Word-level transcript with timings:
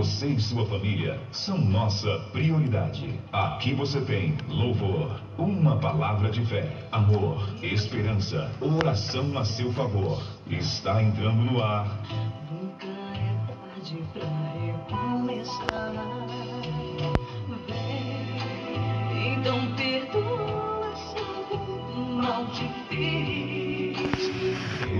Você 0.00 0.28
e 0.28 0.40
sua 0.40 0.64
família 0.64 1.20
são 1.30 1.58
nossa 1.58 2.20
prioridade. 2.32 3.20
Aqui 3.30 3.74
você 3.74 4.00
tem 4.00 4.34
louvor, 4.48 5.20
uma 5.36 5.76
palavra 5.76 6.30
de 6.30 6.42
fé, 6.46 6.88
amor, 6.90 7.46
esperança, 7.62 8.50
oração 8.62 9.36
a 9.36 9.44
seu 9.44 9.70
favor. 9.74 10.22
Está 10.48 11.02
entrando 11.02 11.52
no 11.52 11.62
ar. 11.62 11.86
Nunca 12.50 12.86
é 12.86 13.36
então 19.36 19.74
perdoa 19.76 20.96
se 20.96 21.18
algum 21.52 22.22
mal 22.22 22.46
te 22.46 22.66
fez. 22.88 23.98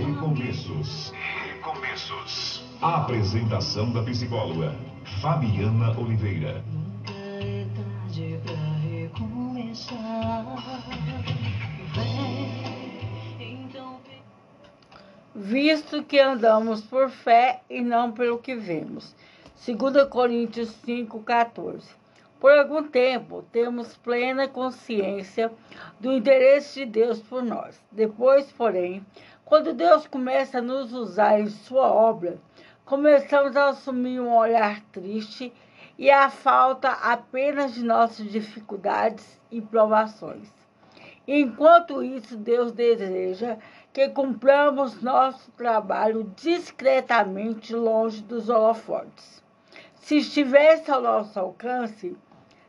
Recomeços. 0.05 1.15
Recomeços. 1.47 2.40
A 2.83 3.02
apresentação 3.02 3.93
da 3.93 4.02
psicóloga 4.02 4.75
Fabiana 5.21 5.91
Oliveira. 6.01 6.65
Nunca 6.73 7.12
é 7.12 7.66
tarde 7.77 8.41
recomeçar. 8.88 10.47
Vem, 11.95 13.69
então 13.69 14.01
visto 15.35 16.02
que 16.05 16.19
andamos 16.19 16.80
por 16.80 17.11
fé 17.11 17.61
e 17.69 17.83
não 17.83 18.12
pelo 18.12 18.38
que 18.38 18.55
vemos. 18.55 19.15
2 19.66 20.09
Coríntios 20.09 20.74
5,14. 20.87 21.83
Por 22.41 22.52
algum 22.52 22.83
tempo, 22.83 23.45
temos 23.52 23.95
plena 23.99 24.49
consciência 24.49 25.52
do 26.01 26.10
interesse 26.15 26.80
de 26.80 26.87
Deus 26.87 27.21
por 27.21 27.43
nós. 27.43 27.79
Depois, 27.93 28.51
porém, 28.52 29.05
quando 29.45 29.74
Deus 29.74 30.07
começa 30.07 30.59
a 30.59 30.62
nos 30.62 30.95
usar 30.95 31.38
em 31.40 31.49
sua 31.49 31.93
obra, 31.93 32.38
começamos 32.91 33.57
a 33.57 33.69
assumir 33.69 34.19
um 34.19 34.37
olhar 34.37 34.80
triste 34.91 35.52
e 35.96 36.10
a 36.10 36.29
falta 36.29 36.88
apenas 36.88 37.73
de 37.73 37.85
nossas 37.85 38.29
dificuldades 38.33 39.41
e 39.49 39.60
provações. 39.60 40.49
Enquanto 41.24 42.02
isso, 42.02 42.37
Deus 42.37 42.73
deseja 42.73 43.59
que 43.93 44.09
cumpramos 44.09 45.01
nosso 45.01 45.52
trabalho 45.52 46.33
discretamente 46.35 47.77
longe 47.77 48.23
dos 48.23 48.49
holofotes. 48.49 49.41
Se 49.95 50.16
estivesse 50.16 50.91
ao 50.91 51.01
nosso 51.01 51.38
alcance, 51.38 52.16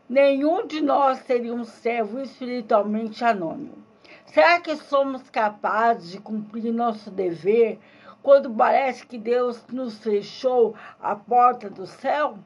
nenhum 0.08 0.67
de 0.67 0.81
nós 0.81 1.17
seria 1.25 1.52
um 1.52 1.64
servo 1.64 2.22
espiritualmente 2.22 3.25
anônimo. 3.25 3.80
Será 4.27 4.61
que 4.61 4.75
somos 4.75 5.31
capazes 5.31 6.11
de 6.11 6.19
cumprir 6.19 6.72
nosso 6.72 7.09
dever 7.09 7.80
quando 8.23 8.53
parece 8.53 9.05
que 9.05 9.17
Deus 9.17 9.64
nos 9.72 9.97
fechou 10.00 10.75
a 11.02 11.16
porta 11.16 11.69
do 11.69 11.86
céu? 11.86 12.38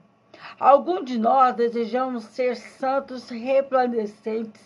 Algum 0.60 1.04
de 1.04 1.18
nós 1.18 1.56
desejamos 1.56 2.24
ser 2.26 2.56
santos 2.56 3.30
resplandecentes 3.30 4.62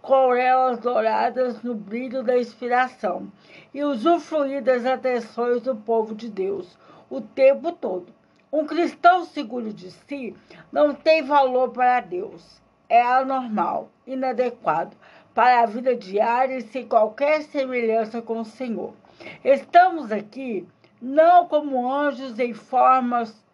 com 0.00 0.14
auréolas 0.14 0.78
douradas 0.78 1.62
no 1.62 1.74
brilho 1.74 2.22
da 2.22 2.38
inspiração 2.38 3.30
e 3.74 3.84
usufruir 3.84 4.62
das 4.62 4.86
atenções 4.86 5.62
do 5.62 5.76
povo 5.76 6.14
de 6.14 6.28
Deus 6.28 6.78
o 7.10 7.20
tempo 7.20 7.72
todo. 7.72 8.06
Um 8.50 8.64
cristão 8.64 9.24
seguro 9.24 9.72
de 9.72 9.90
si 9.90 10.34
não 10.72 10.94
tem 10.94 11.22
valor 11.22 11.70
para 11.70 12.00
Deus. 12.00 12.62
É 12.88 13.02
anormal, 13.02 13.90
inadequado 14.06 14.96
para 15.34 15.60
a 15.60 15.66
vida 15.66 15.94
diária 15.94 16.56
e 16.56 16.62
sem 16.62 16.88
qualquer 16.88 17.42
semelhança 17.42 18.22
com 18.22 18.40
o 18.40 18.44
Senhor. 18.44 18.94
Estamos 19.44 20.12
aqui 20.12 20.66
não 21.00 21.46
como 21.46 21.90
anjos 21.92 22.38
em 22.38 22.52
formas 22.52 23.46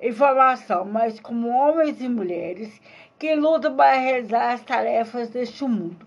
em 0.00 0.12
formação, 0.12 0.84
mas 0.84 1.18
como 1.18 1.48
homens 1.48 2.00
e 2.00 2.08
mulheres 2.08 2.80
que 3.18 3.34
lutam 3.34 3.74
para 3.74 3.98
realizar 3.98 4.52
as 4.52 4.62
tarefas 4.62 5.28
deste 5.30 5.64
mundo. 5.64 6.06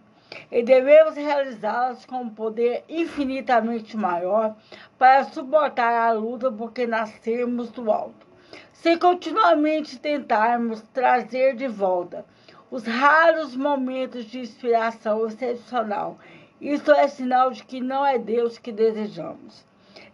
E 0.49 0.63
devemos 0.63 1.15
realizá-las 1.15 2.05
com 2.05 2.21
um 2.21 2.29
poder 2.29 2.85
infinitamente 2.87 3.97
maior 3.97 4.55
para 4.97 5.25
suportar 5.25 5.91
a 5.91 6.13
luta 6.13 6.49
porque 6.49 6.87
nascemos 6.87 7.69
do 7.71 7.91
alto. 7.91 8.25
Se 8.71 8.97
continuamente 8.97 9.99
tentarmos 9.99 10.81
trazer 10.93 11.55
de 11.55 11.67
volta 11.67 12.25
os 12.71 12.85
raros 12.85 13.55
momentos 13.57 14.23
de 14.25 14.39
inspiração 14.39 15.27
excepcional, 15.27 16.17
isso 16.61 16.91
é 16.91 17.07
sinal 17.07 17.49
de 17.49 17.63
que 17.63 17.81
não 17.81 18.05
é 18.05 18.19
Deus 18.19 18.59
que 18.59 18.71
desejamos. 18.71 19.65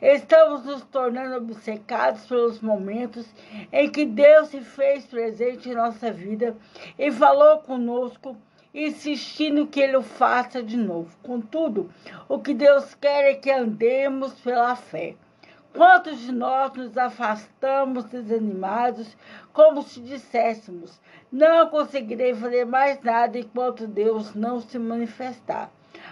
Estamos 0.01 0.63
nos 0.63 0.81
tornando 0.83 1.35
obcecados 1.35 2.25
pelos 2.25 2.61
momentos 2.61 3.25
em 3.69 3.89
que 3.89 4.05
Deus 4.05 4.47
se 4.47 4.61
fez 4.61 5.05
presente 5.05 5.67
em 5.67 5.75
nossa 5.75 6.09
vida 6.09 6.55
e 6.97 7.11
falou 7.11 7.57
conosco, 7.57 8.37
insistindo 8.73 9.67
que 9.67 9.81
Ele 9.81 9.97
o 9.97 10.01
faça 10.01 10.63
de 10.63 10.77
novo. 10.77 11.13
Contudo, 11.21 11.91
o 12.29 12.39
que 12.39 12.53
Deus 12.53 12.95
quer 12.95 13.31
é 13.31 13.33
que 13.33 13.51
andemos 13.51 14.33
pela 14.35 14.73
fé. 14.77 15.15
Quantos 15.73 16.21
de 16.21 16.31
nós 16.31 16.71
nos 16.73 16.97
afastamos 16.97 18.05
desanimados, 18.05 19.17
como 19.51 19.81
se 19.81 19.99
disséssemos: 19.99 20.97
não 21.29 21.67
conseguirei 21.67 22.33
fazer 22.33 22.65
mais 22.65 23.01
nada 23.01 23.37
enquanto 23.37 23.85
Deus 23.85 24.33
não 24.33 24.61
se 24.61 24.79
manifestar. 24.79 25.69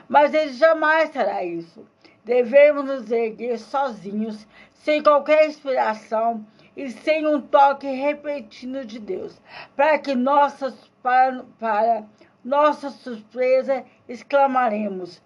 Mas 0.08 0.34
Ele 0.34 0.54
jamais 0.54 1.10
fará 1.12 1.44
isso. 1.44 1.86
Devemos 2.24 2.86
nos 2.86 3.12
erguer 3.12 3.58
sozinhos, 3.60 4.48
sem 4.74 5.02
qualquer 5.02 5.48
inspiração 5.48 6.46
e 6.76 6.90
sem 6.90 7.26
um 7.26 7.42
toque 7.42 7.88
repentino 7.88 8.86
de 8.86 9.00
Deus, 9.00 9.40
para 9.76 9.98
que 9.98 10.14
nossas, 10.16 10.74
para, 11.02 11.46
para 11.60 12.04
nossa 12.44 12.90
surpresa 12.90 13.84
exclamaremos. 14.08 15.22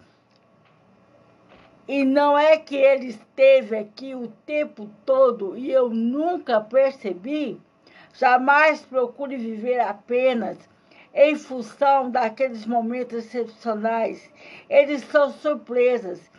E 1.88 2.04
não 2.04 2.38
é 2.38 2.56
que 2.56 2.76
ele 2.76 3.06
esteve 3.06 3.76
aqui 3.76 4.14
o 4.14 4.28
tempo 4.46 4.88
todo 5.04 5.58
e 5.58 5.70
eu 5.70 5.90
nunca 5.90 6.60
percebi? 6.60 7.60
Jamais 8.14 8.82
procure 8.82 9.36
viver 9.36 9.80
apenas 9.80 10.56
em 11.14 11.36
função 11.36 12.10
daqueles 12.10 12.66
momentos 12.66 13.24
excepcionais. 13.24 14.30
Eles 14.68 15.02
são 15.04 15.30
surpresas 15.30 16.30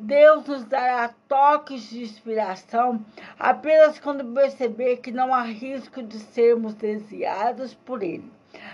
Deus 0.00 0.46
nos 0.46 0.62
dará 0.62 1.12
toques 1.26 1.90
de 1.90 2.04
inspiração 2.04 3.04
apenas 3.36 3.98
quando 3.98 4.32
perceber 4.32 4.98
que 4.98 5.10
não 5.10 5.34
há 5.34 5.42
risco 5.42 6.04
de 6.04 6.20
sermos 6.20 6.72
desviados 6.74 7.74
por 7.74 8.04
Ele. 8.04 8.30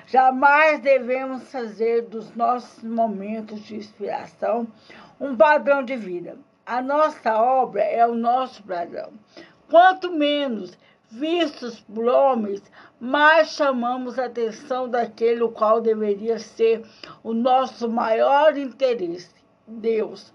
Jamais 0.06 0.80
devemos 0.80 1.50
fazer 1.50 2.02
dos 2.02 2.36
nossos 2.36 2.84
momentos 2.84 3.60
de 3.60 3.76
inspiração 3.76 4.68
um 5.18 5.34
padrão 5.34 5.82
de 5.82 5.96
vida. 5.96 6.36
A 6.66 6.82
nossa 6.82 7.40
obra 7.40 7.82
é 7.82 8.06
o 8.06 8.14
nosso 8.14 8.62
padrão. 8.62 9.10
Quanto 9.70 10.12
menos 10.12 10.76
vistos 11.10 11.80
por 11.80 12.04
homens, 12.04 12.62
mais 13.04 13.50
chamamos 13.50 14.18
a 14.18 14.24
atenção 14.24 14.88
daquele 14.88 15.42
o 15.42 15.50
qual 15.50 15.78
deveria 15.78 16.38
ser 16.38 16.82
o 17.22 17.34
nosso 17.34 17.86
maior 17.86 18.56
interesse, 18.56 19.28
Deus. 19.68 20.32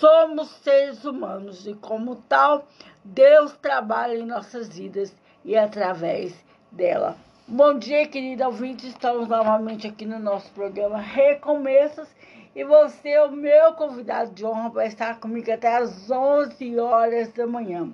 Somos 0.00 0.50
seres 0.64 1.04
humanos 1.04 1.64
e, 1.64 1.74
como 1.74 2.16
tal, 2.28 2.66
Deus 3.04 3.52
trabalha 3.62 4.16
em 4.16 4.26
nossas 4.26 4.68
vidas 4.68 5.14
e 5.44 5.56
através 5.56 6.34
dela. 6.72 7.16
Bom 7.46 7.78
dia, 7.78 8.08
querida 8.08 8.48
ouvinte. 8.48 8.88
Estamos 8.88 9.28
novamente 9.28 9.86
aqui 9.86 10.04
no 10.04 10.18
nosso 10.18 10.50
programa 10.50 10.98
Recomeços 10.98 12.08
e 12.52 12.64
você 12.64 13.10
é 13.10 13.22
o 13.22 13.30
meu 13.30 13.74
convidado 13.74 14.32
de 14.32 14.44
honra 14.44 14.70
para 14.70 14.86
estar 14.86 15.20
comigo 15.20 15.52
até 15.52 15.76
às 15.76 16.10
11 16.10 16.80
horas 16.80 17.32
da 17.32 17.46
manhã. 17.46 17.88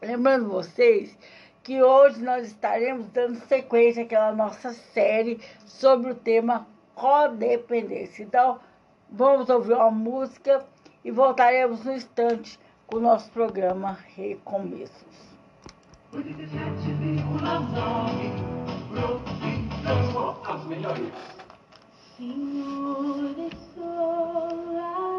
Lembrando 0.00 0.48
vocês 0.48 1.14
que 1.68 1.82
hoje 1.82 2.24
nós 2.24 2.46
estaremos 2.46 3.08
dando 3.08 3.34
sequência 3.40 4.02
àquela 4.02 4.32
nossa 4.32 4.72
série 4.72 5.38
sobre 5.66 6.12
o 6.12 6.14
tema 6.14 6.66
codependência. 6.94 8.22
Então, 8.22 8.58
vamos 9.10 9.50
ouvir 9.50 9.74
uma 9.74 9.90
música 9.90 10.64
e 11.04 11.10
voltaremos 11.10 11.84
no 11.84 11.92
instante 11.92 12.58
com 12.86 12.96
o 12.96 13.00
nosso 13.00 13.30
programa 13.32 13.98
Recomeços. 14.16 15.36
Senhor, 22.16 23.36
estou 23.52 25.17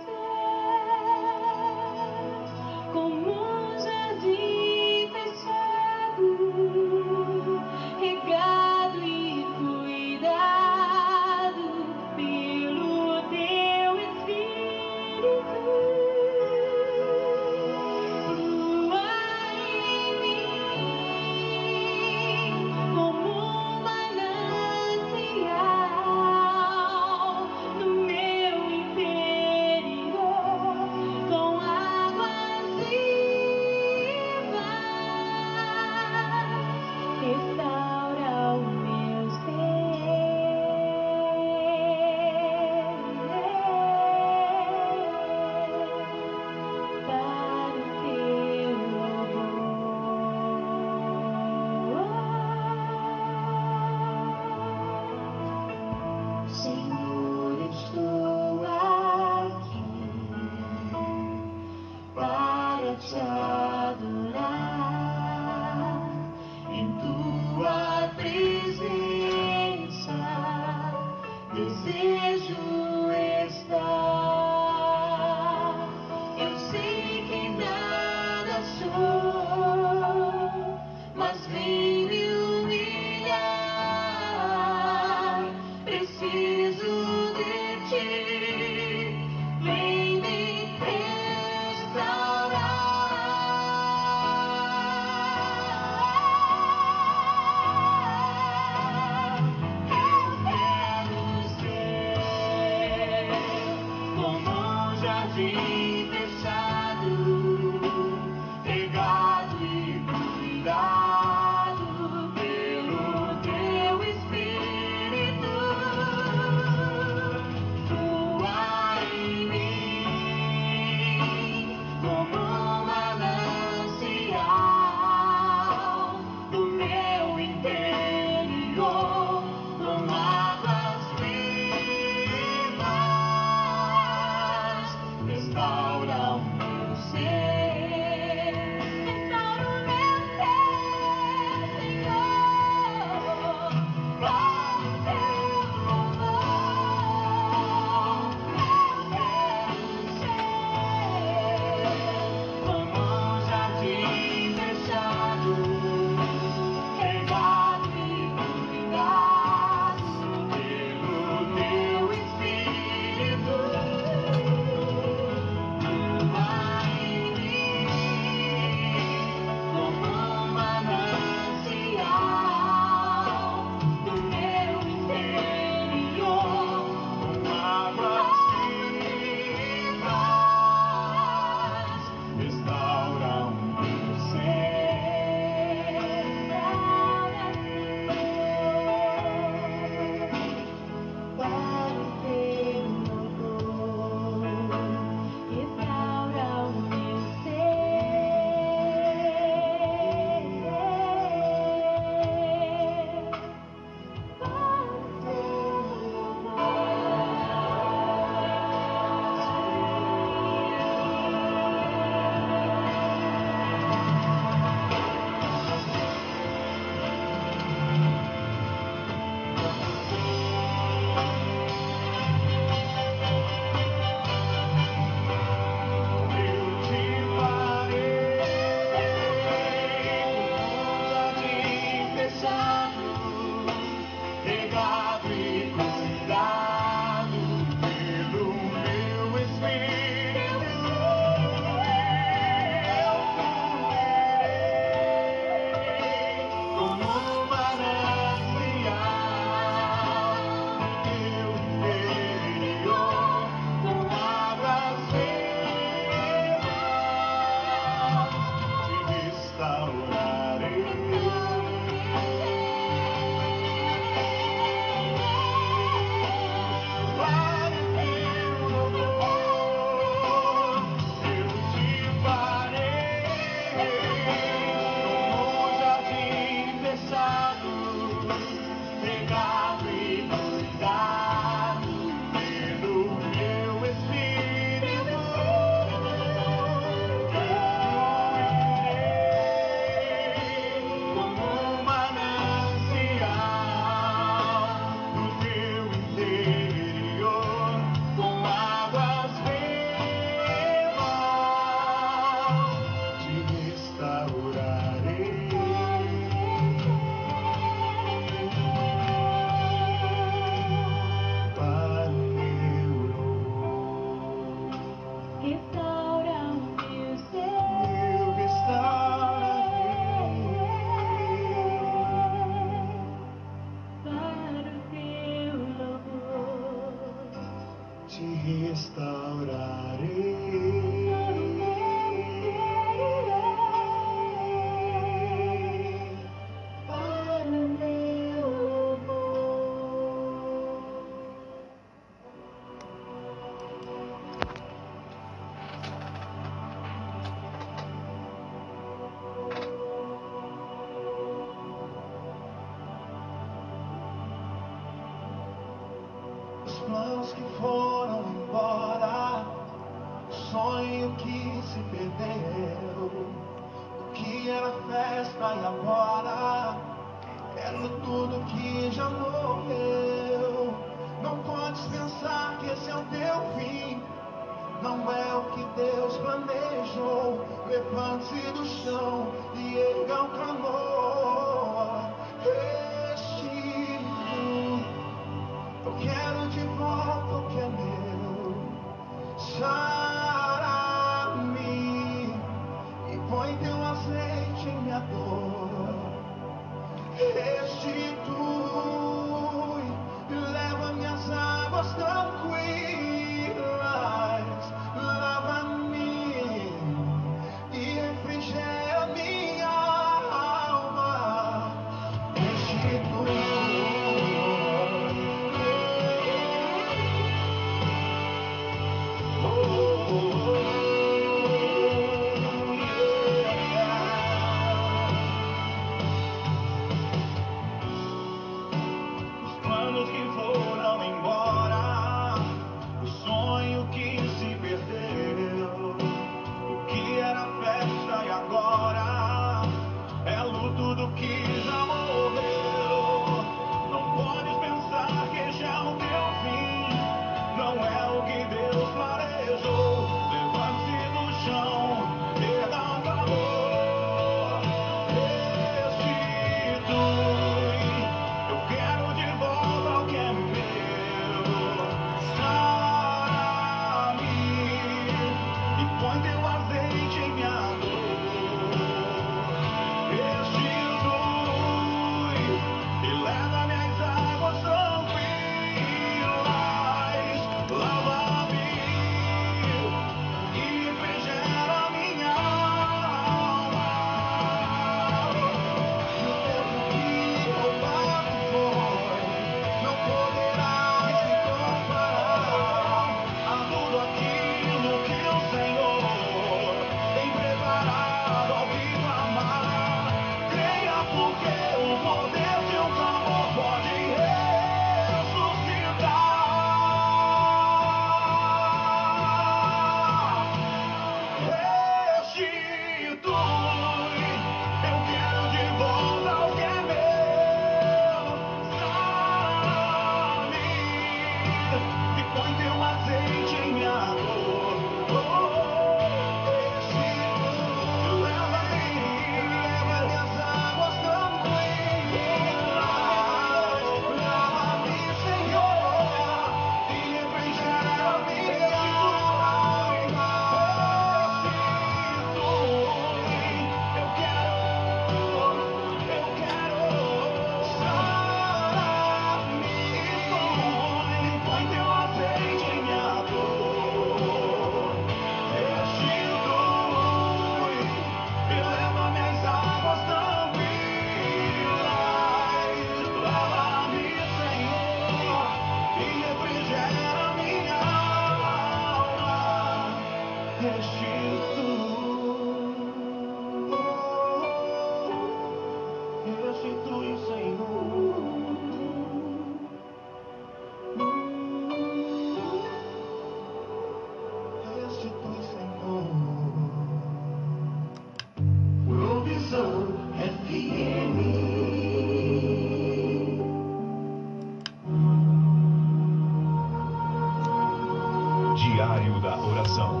Diário 598.80 599.20
da 599.20 599.38
Oração. 599.38 600.00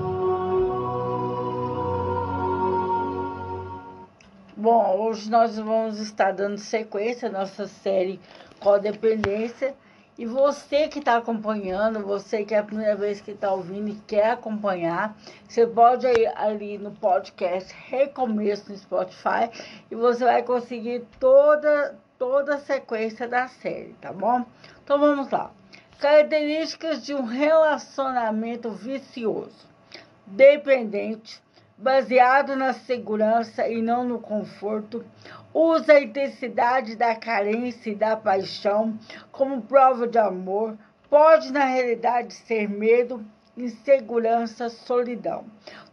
Bom, 4.56 4.96
hoje 5.00 5.30
nós 5.30 5.58
vamos 5.58 5.98
estar 5.98 6.32
dando 6.32 6.56
sequência 6.56 7.28
à 7.28 7.30
nossa 7.30 7.66
série 7.66 8.18
Codependência. 8.58 9.74
E 10.16 10.24
você 10.24 10.88
que 10.88 10.98
está 10.98 11.18
acompanhando, 11.18 12.00
você 12.00 12.42
que 12.42 12.54
é 12.54 12.58
a 12.58 12.62
primeira 12.62 12.96
vez 12.96 13.20
que 13.20 13.32
está 13.32 13.52
ouvindo 13.52 13.90
e 13.90 13.96
quer 14.06 14.30
acompanhar, 14.30 15.14
você 15.46 15.66
pode 15.66 16.06
ir 16.06 16.32
ali 16.34 16.78
no 16.78 16.92
podcast 16.92 17.74
Recomeço 17.86 18.72
no 18.72 18.78
Spotify 18.78 19.50
e 19.90 19.94
você 19.94 20.24
vai 20.24 20.42
conseguir 20.42 21.04
toda, 21.18 21.98
toda 22.18 22.54
a 22.54 22.58
sequência 22.58 23.28
da 23.28 23.46
série, 23.46 23.92
tá 24.00 24.10
bom? 24.10 24.42
Então 24.82 24.98
vamos 24.98 25.30
lá. 25.30 25.52
Características 26.00 27.04
de 27.04 27.14
um 27.14 27.24
relacionamento 27.26 28.70
vicioso, 28.70 29.68
dependente, 30.26 31.42
baseado 31.76 32.56
na 32.56 32.72
segurança 32.72 33.68
e 33.68 33.82
não 33.82 34.02
no 34.02 34.18
conforto, 34.18 35.04
usa 35.52 35.92
a 35.92 36.00
intensidade 36.00 36.96
da 36.96 37.14
carência 37.14 37.90
e 37.90 37.94
da 37.94 38.16
paixão 38.16 38.98
como 39.30 39.60
prova 39.60 40.08
de 40.08 40.16
amor, 40.16 40.74
pode 41.10 41.52
na 41.52 41.66
realidade 41.66 42.32
ser 42.32 42.66
medo, 42.66 43.22
insegurança, 43.54 44.70
solidão. 44.70 45.44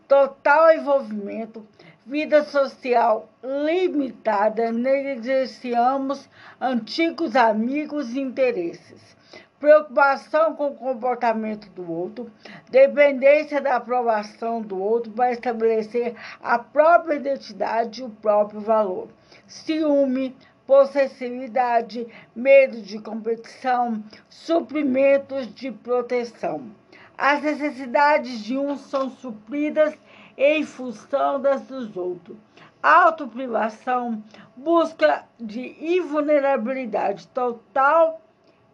Total 0.08 0.72
envolvimento, 0.72 1.68
vida 2.06 2.46
social 2.46 3.28
limitada, 3.44 4.72
negligenciamos 4.72 6.30
antigos 6.62 7.36
amigos 7.36 8.14
e 8.14 8.22
interesses 8.22 9.17
preocupação 9.60 10.56
com 10.56 10.68
o 10.68 10.76
comportamento 10.76 11.70
do 11.72 11.92
outro, 11.92 12.32
dependência 12.70 13.60
da 13.60 13.76
aprovação 13.76 14.62
do 14.62 14.80
outro 14.80 15.12
para 15.12 15.32
estabelecer 15.32 16.16
a 16.42 16.60
própria 16.60 17.16
identidade 17.16 18.02
e 18.02 18.06
o 18.06 18.10
próprio 18.10 18.60
valor, 18.60 19.10
ciúme, 19.48 20.36
possessividade, 20.66 22.06
medo 22.36 22.82
de 22.82 23.00
competição, 23.00 24.04
suprimentos 24.30 25.54
de 25.54 25.72
proteção. 25.72 26.70
As 27.18 27.42
necessidades 27.42 28.44
de 28.44 28.58
uns 28.58 28.82
são 28.82 29.10
supridas 29.10 29.98
em 30.38 30.64
função 30.64 31.42
das 31.42 31.64
dos 31.64 31.98
outros. 31.98 32.38
Autoprivação, 32.84 34.24
busca 34.56 35.26
de 35.40 35.76
invulnerabilidade 35.98 37.28
total 37.30 38.22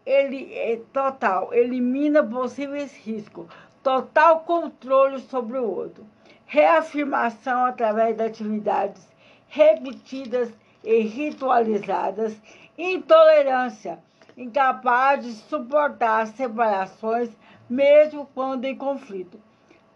ele 0.04 0.52
é 0.54 0.80
total, 0.92 1.52
elimina 1.52 2.22
possíveis 2.22 2.94
riscos, 2.96 3.46
total 3.82 4.40
controle 4.40 5.20
sobre 5.20 5.58
o 5.58 5.70
outro, 5.70 6.06
reafirmação 6.46 7.64
através 7.64 8.16
de 8.16 8.22
atividades 8.22 9.06
repetidas 9.48 10.52
e 10.82 11.00
ritualizadas, 11.00 12.36
intolerância, 12.76 13.98
incapaz 14.36 15.24
de 15.24 15.32
suportar 15.32 16.26
separações, 16.26 17.30
mesmo 17.68 18.28
quando 18.34 18.64
em 18.64 18.76
conflito, 18.76 19.40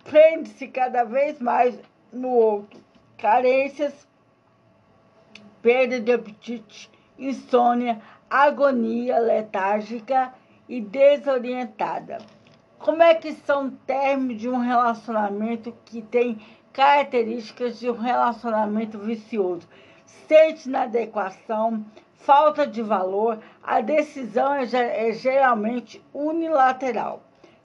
prende-se 0.04 0.68
cada 0.68 1.04
vez 1.04 1.38
mais 1.40 1.78
no 2.12 2.28
outro, 2.28 2.80
carências, 3.18 4.09
perda 5.61 6.00
de 6.00 6.12
apetite, 6.12 6.90
insônia, 7.18 8.00
agonia 8.30 9.18
letárgica 9.18 10.34
e 10.68 10.82
desorientada. 10.82 12.18
Como 12.78 13.02
é 13.02 13.14
que 13.14 13.32
são 13.32 13.70
termos 13.70 14.38
de 14.38 14.48
um 14.48 14.58
relacionamento 14.58 15.74
que 15.86 16.02
tem 16.02 16.38
características 16.72 17.78
de 17.78 17.90
um 17.90 17.96
relacionamento 17.96 18.98
vicioso? 18.98 19.66
Sente 20.04 20.68
inadequação, 20.68 21.84
falta 22.16 22.66
de 22.66 22.82
valor, 22.82 23.38
a 23.62 23.80
decisão 23.80 24.54
é, 24.54 25.08
é 25.08 25.12
geralmente 25.12 26.04
unilateral. 26.12 27.22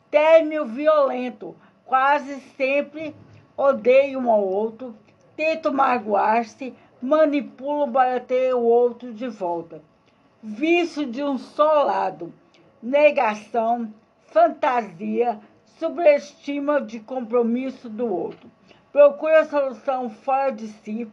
Término 0.10 0.66
violento, 0.66 1.56
quase 1.86 2.40
sempre 2.56 3.14
odeia 3.58 4.18
um 4.18 4.32
ao 4.32 4.48
outro, 4.48 4.96
tenta 5.36 5.72
magoar-se, 5.72 6.74
manipulam 7.02 7.92
para 7.92 8.20
ter 8.22 8.56
o 8.56 8.62
outro 8.62 9.14
de 9.14 9.28
volta 9.28 9.82
vício 10.44 11.06
de 11.06 11.24
um 11.24 11.38
só 11.38 11.84
lado, 11.84 12.34
negação, 12.82 13.94
fantasia, 14.26 15.40
subestima 15.80 16.82
de 16.82 17.00
compromisso 17.00 17.88
do 17.88 18.06
outro, 18.06 18.52
procura 18.92 19.46
solução 19.46 20.10
fora 20.10 20.52
de 20.52 20.68
si, 20.68 21.10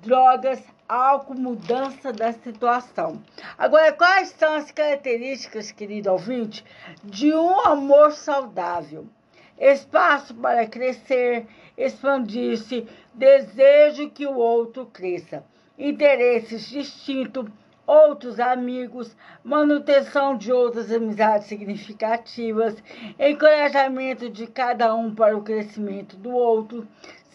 drogas, 0.00 0.60
álcool, 0.88 1.36
mudança 1.36 2.12
da 2.12 2.32
situação. 2.32 3.22
Agora, 3.56 3.92
quais 3.92 4.30
são 4.30 4.52
as 4.56 4.72
características, 4.72 5.70
querido 5.70 6.10
ouvinte, 6.10 6.64
de 7.04 7.32
um 7.32 7.60
amor 7.60 8.10
saudável? 8.10 9.06
Espaço 9.56 10.34
para 10.34 10.66
crescer, 10.66 11.46
expandir-se, 11.78 12.88
desejo 13.14 14.10
que 14.10 14.26
o 14.26 14.34
outro 14.34 14.86
cresça, 14.86 15.44
interesses 15.78 16.68
distintos, 16.68 17.48
outros 17.86 18.38
amigos, 18.38 19.16
manutenção 19.42 20.36
de 20.36 20.52
outras 20.52 20.90
amizades 20.90 21.46
significativas, 21.46 22.76
encorajamento 23.18 24.30
de 24.30 24.46
cada 24.46 24.94
um 24.94 25.14
para 25.14 25.36
o 25.36 25.42
crescimento 25.42 26.16
do 26.16 26.30
outro, 26.30 26.86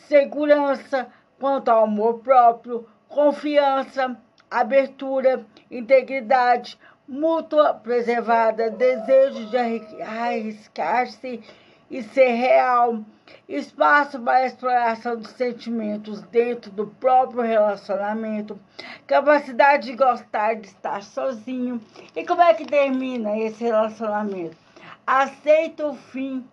segurança 0.07 1.07
quanto 1.39 1.69
ao 1.69 1.83
amor 1.83 2.19
próprio, 2.19 2.87
confiança, 3.07 4.17
abertura, 4.49 5.45
integridade, 5.69 6.77
mútua 7.07 7.73
preservada, 7.73 8.69
desejo 8.69 9.45
de 9.45 9.57
arriscar-se 10.01 11.41
e 11.89 12.03
ser 12.03 12.31
real, 12.31 12.99
espaço 13.47 14.19
para 14.19 14.39
a 14.39 14.45
exploração 14.45 15.15
dos 15.17 15.31
sentimentos 15.31 16.21
dentro 16.23 16.69
do 16.71 16.87
próprio 16.87 17.41
relacionamento, 17.41 18.59
capacidade 19.05 19.87
de 19.87 19.95
gostar 19.95 20.55
de 20.55 20.67
estar 20.67 21.01
sozinho. 21.01 21.81
E 22.15 22.25
como 22.25 22.41
é 22.41 22.53
que 22.53 22.65
termina 22.65 23.37
esse 23.37 23.63
relacionamento? 23.63 24.57
Aceita 25.05 25.87
o 25.87 25.95
fim 25.95 26.45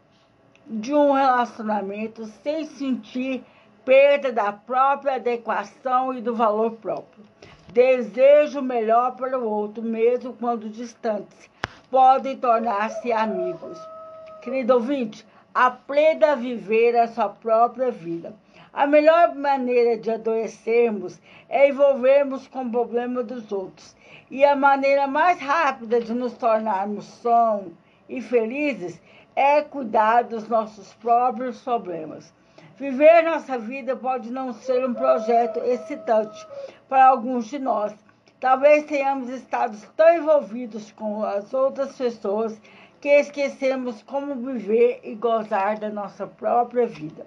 de 0.66 0.94
um 0.94 1.12
relacionamento 1.12 2.24
sem 2.26 2.64
sentir 2.64 3.44
perda 3.84 4.32
da 4.32 4.52
própria 4.52 5.16
adequação 5.16 6.14
e 6.14 6.22
do 6.22 6.34
valor 6.34 6.72
próprio. 6.72 7.24
Desejo 7.68 8.62
melhor 8.62 9.16
para 9.16 9.38
o 9.38 9.44
outro, 9.44 9.82
mesmo 9.82 10.32
quando 10.32 10.70
distantes. 10.70 11.50
Podem 11.90 12.36
tornar-se 12.36 13.12
amigos. 13.12 13.93
Querido 14.44 14.74
ouvinte, 14.74 15.26
aprenda 15.54 16.32
a 16.32 16.34
viver 16.34 16.94
a 16.98 17.08
sua 17.08 17.30
própria 17.30 17.90
vida. 17.90 18.34
A 18.74 18.86
melhor 18.86 19.34
maneira 19.34 19.96
de 19.96 20.10
adoecermos 20.10 21.18
é 21.48 21.70
envolvermos 21.70 22.46
com 22.48 22.64
o 22.64 22.70
problema 22.70 23.22
dos 23.22 23.50
outros. 23.50 23.96
E 24.30 24.44
a 24.44 24.54
maneira 24.54 25.06
mais 25.06 25.40
rápida 25.40 25.98
de 25.98 26.12
nos 26.12 26.34
tornarmos 26.34 27.06
sãos 27.06 27.72
e 28.06 28.20
felizes 28.20 29.00
é 29.34 29.62
cuidar 29.62 30.24
dos 30.24 30.46
nossos 30.46 30.92
próprios 30.92 31.62
problemas. 31.62 32.30
Viver 32.76 33.22
nossa 33.22 33.58
vida 33.58 33.96
pode 33.96 34.30
não 34.30 34.52
ser 34.52 34.86
um 34.86 34.92
projeto 34.92 35.58
excitante 35.60 36.46
para 36.86 37.06
alguns 37.06 37.46
de 37.46 37.58
nós. 37.58 37.94
Talvez 38.38 38.84
tenhamos 38.84 39.30
estado 39.30 39.74
tão 39.96 40.18
envolvidos 40.18 40.92
com 40.92 41.24
as 41.24 41.54
outras 41.54 41.96
pessoas 41.96 42.60
que 43.04 43.10
esquecemos 43.10 44.02
como 44.02 44.34
viver 44.34 45.00
e 45.04 45.14
gozar 45.14 45.78
da 45.78 45.90
nossa 45.90 46.26
própria 46.26 46.86
vida. 46.86 47.26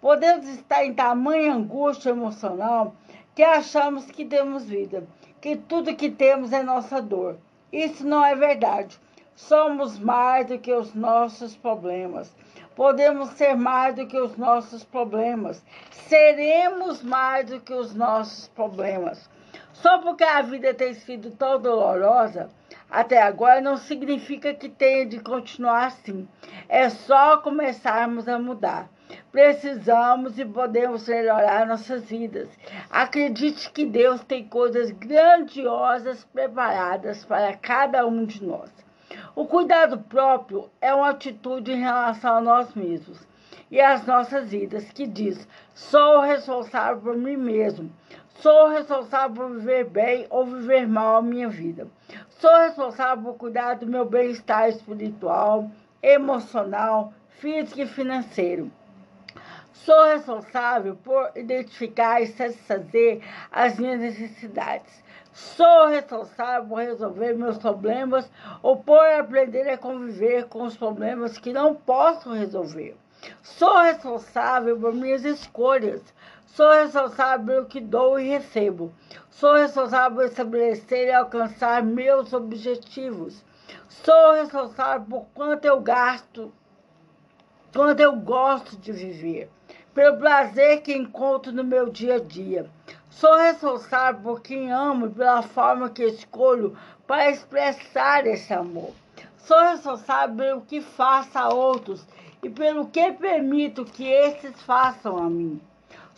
Podemos 0.00 0.48
estar 0.48 0.82
em 0.82 0.94
tamanha 0.94 1.52
angústia 1.52 2.08
emocional 2.08 2.94
que 3.34 3.42
achamos 3.42 4.06
que 4.06 4.24
temos 4.24 4.64
vida, 4.64 5.06
que 5.38 5.54
tudo 5.54 5.94
que 5.94 6.08
temos 6.10 6.50
é 6.50 6.62
nossa 6.62 7.02
dor. 7.02 7.36
Isso 7.70 8.06
não 8.06 8.24
é 8.24 8.34
verdade. 8.34 8.98
Somos 9.36 9.98
mais 9.98 10.46
do 10.46 10.58
que 10.58 10.72
os 10.72 10.94
nossos 10.94 11.54
problemas. 11.54 12.34
Podemos 12.74 13.28
ser 13.32 13.54
mais 13.54 13.94
do 13.96 14.06
que 14.06 14.18
os 14.18 14.34
nossos 14.38 14.82
problemas. 14.82 15.62
Seremos 15.90 17.02
mais 17.02 17.50
do 17.50 17.60
que 17.60 17.74
os 17.74 17.94
nossos 17.94 18.48
problemas. 18.48 19.28
Só 19.74 19.98
porque 19.98 20.24
a 20.24 20.40
vida 20.40 20.72
tem 20.72 20.94
sido 20.94 21.30
tão 21.32 21.60
dolorosa, 21.60 22.48
até 22.90 23.22
agora 23.22 23.60
não 23.60 23.76
significa 23.76 24.54
que 24.54 24.68
tenha 24.68 25.06
de 25.06 25.20
continuar 25.20 25.86
assim. 25.86 26.26
É 26.68 26.88
só 26.88 27.36
começarmos 27.38 28.26
a 28.28 28.38
mudar. 28.38 28.88
Precisamos 29.30 30.38
e 30.38 30.44
podemos 30.44 31.08
melhorar 31.08 31.66
nossas 31.66 32.04
vidas. 32.04 32.48
Acredite 32.90 33.70
que 33.72 33.84
Deus 33.84 34.22
tem 34.24 34.48
coisas 34.48 34.90
grandiosas 34.90 36.24
preparadas 36.24 37.24
para 37.24 37.56
cada 37.56 38.06
um 38.06 38.24
de 38.24 38.44
nós. 38.44 38.70
O 39.34 39.46
cuidado 39.46 39.98
próprio 39.98 40.70
é 40.80 40.94
uma 40.94 41.10
atitude 41.10 41.72
em 41.72 41.80
relação 41.80 42.36
a 42.36 42.40
nós 42.40 42.74
mesmos 42.74 43.26
e 43.70 43.80
às 43.80 44.06
nossas 44.06 44.50
vidas 44.50 44.90
que 44.92 45.06
diz: 45.06 45.46
sou 45.74 46.20
responsável 46.20 47.00
por 47.00 47.16
mim 47.16 47.36
mesmo. 47.36 47.90
Sou 48.40 48.68
responsável 48.68 49.34
por 49.34 49.50
viver 49.50 49.84
bem 49.84 50.26
ou 50.30 50.46
viver 50.46 50.86
mal 50.86 51.16
a 51.16 51.22
minha 51.22 51.48
vida. 51.48 51.88
Sou 52.28 52.56
responsável 52.58 53.24
por 53.24 53.34
cuidar 53.36 53.74
do 53.74 53.86
meu 53.86 54.04
bem-estar 54.04 54.68
espiritual, 54.68 55.68
emocional, 56.00 57.12
físico 57.40 57.80
e 57.80 57.86
financeiro. 57.86 58.70
Sou 59.72 60.04
responsável 60.04 60.94
por 61.02 61.32
identificar 61.34 62.22
e 62.22 62.28
satisfazer 62.28 63.24
as 63.50 63.76
minhas 63.76 63.98
necessidades. 63.98 65.02
Sou 65.32 65.88
responsável 65.88 66.68
por 66.68 66.78
resolver 66.78 67.34
meus 67.34 67.58
problemas 67.58 68.30
ou 68.62 68.76
por 68.76 69.04
aprender 69.04 69.68
a 69.68 69.76
conviver 69.76 70.44
com 70.44 70.62
os 70.62 70.76
problemas 70.76 71.38
que 71.38 71.52
não 71.52 71.74
posso 71.74 72.32
resolver. 72.32 72.96
Sou 73.42 73.78
responsável 73.78 74.78
por 74.78 74.94
minhas 74.94 75.24
escolhas. 75.24 76.02
Sou 76.54 76.70
responsável 76.72 77.66
que 77.66 77.80
dou 77.80 78.18
e 78.18 78.28
recebo. 78.28 78.92
Sou 79.30 79.54
responsável 79.54 80.16
por 80.16 80.24
estabelecer 80.24 81.06
e 81.06 81.12
alcançar 81.12 81.82
meus 81.84 82.32
objetivos. 82.32 83.44
Sou 83.88 84.32
responsável 84.32 85.06
por 85.08 85.26
quanto 85.34 85.66
eu 85.66 85.80
gasto, 85.80 86.52
quanto 87.72 88.00
eu 88.00 88.16
gosto 88.16 88.76
de 88.76 88.90
viver, 88.90 89.48
pelo 89.94 90.16
prazer 90.16 90.80
que 90.80 90.96
encontro 90.96 91.52
no 91.52 91.62
meu 91.62 91.90
dia 91.90 92.16
a 92.16 92.20
dia. 92.20 92.68
Sou 93.10 93.36
responsável 93.36 94.20
por 94.22 94.40
quem 94.40 94.72
amo 94.72 95.06
e 95.06 95.10
pela 95.10 95.42
forma 95.42 95.90
que 95.90 96.02
escolho 96.02 96.76
para 97.06 97.30
expressar 97.30 98.26
esse 98.26 98.52
amor. 98.52 98.92
Sou 99.36 99.60
responsável 99.60 100.36
pelo 100.36 100.60
que 100.62 100.80
faço 100.80 101.38
a 101.38 101.50
outros 101.50 102.04
e 102.42 102.50
pelo 102.50 102.88
que 102.88 103.12
permito 103.12 103.84
que 103.84 104.04
esses 104.04 104.60
façam 104.62 105.18
a 105.18 105.28
mim. 105.28 105.60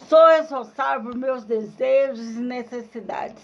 Sou 0.09 0.27
responsável 0.29 1.11
por 1.11 1.17
meus 1.17 1.45
desejos 1.45 2.37
e 2.37 2.41
necessidades. 2.41 3.43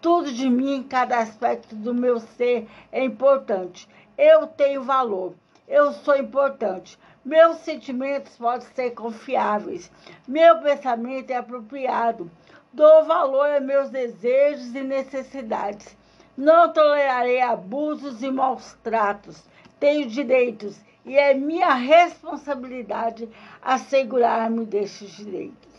Tudo 0.00 0.32
de 0.32 0.48
mim, 0.48 0.86
cada 0.88 1.18
aspecto 1.18 1.74
do 1.74 1.92
meu 1.94 2.20
ser 2.20 2.68
é 2.92 3.02
importante. 3.02 3.88
Eu 4.16 4.46
tenho 4.46 4.82
valor. 4.82 5.34
Eu 5.66 5.92
sou 5.92 6.16
importante. 6.16 6.98
Meus 7.24 7.56
sentimentos 7.58 8.36
podem 8.36 8.68
ser 8.74 8.90
confiáveis. 8.90 9.90
Meu 10.28 10.60
pensamento 10.60 11.30
é 11.30 11.36
apropriado. 11.36 12.30
Dou 12.72 13.04
valor 13.04 13.48
a 13.48 13.60
meus 13.60 13.88
desejos 13.90 14.74
e 14.74 14.82
necessidades. 14.82 15.96
Não 16.36 16.72
tolerarei 16.72 17.40
abusos 17.40 18.22
e 18.22 18.30
maus 18.30 18.76
tratos. 18.82 19.42
Tenho 19.80 20.08
direitos 20.08 20.78
e 21.04 21.16
é 21.16 21.34
minha 21.34 21.74
responsabilidade 21.74 23.28
assegurar-me 23.62 24.64
desses 24.64 25.10
direitos. 25.10 25.74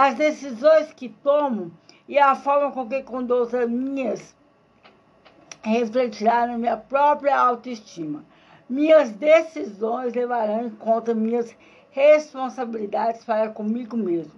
As 0.00 0.14
decisões 0.14 0.92
que 0.92 1.08
tomo 1.08 1.72
e 2.06 2.20
a 2.20 2.36
forma 2.36 2.70
com 2.70 2.88
que 2.88 3.02
conduzo 3.02 3.56
as 3.56 3.68
minhas 3.68 4.32
refletirá 5.60 6.46
na 6.46 6.56
minha 6.56 6.76
própria 6.76 7.36
autoestima. 7.36 8.24
Minhas 8.70 9.10
decisões 9.10 10.14
levarão 10.14 10.66
em 10.66 10.70
conta 10.70 11.12
minhas 11.12 11.52
responsabilidades 11.90 13.24
para 13.24 13.50
comigo 13.50 13.96
mesmo. 13.96 14.34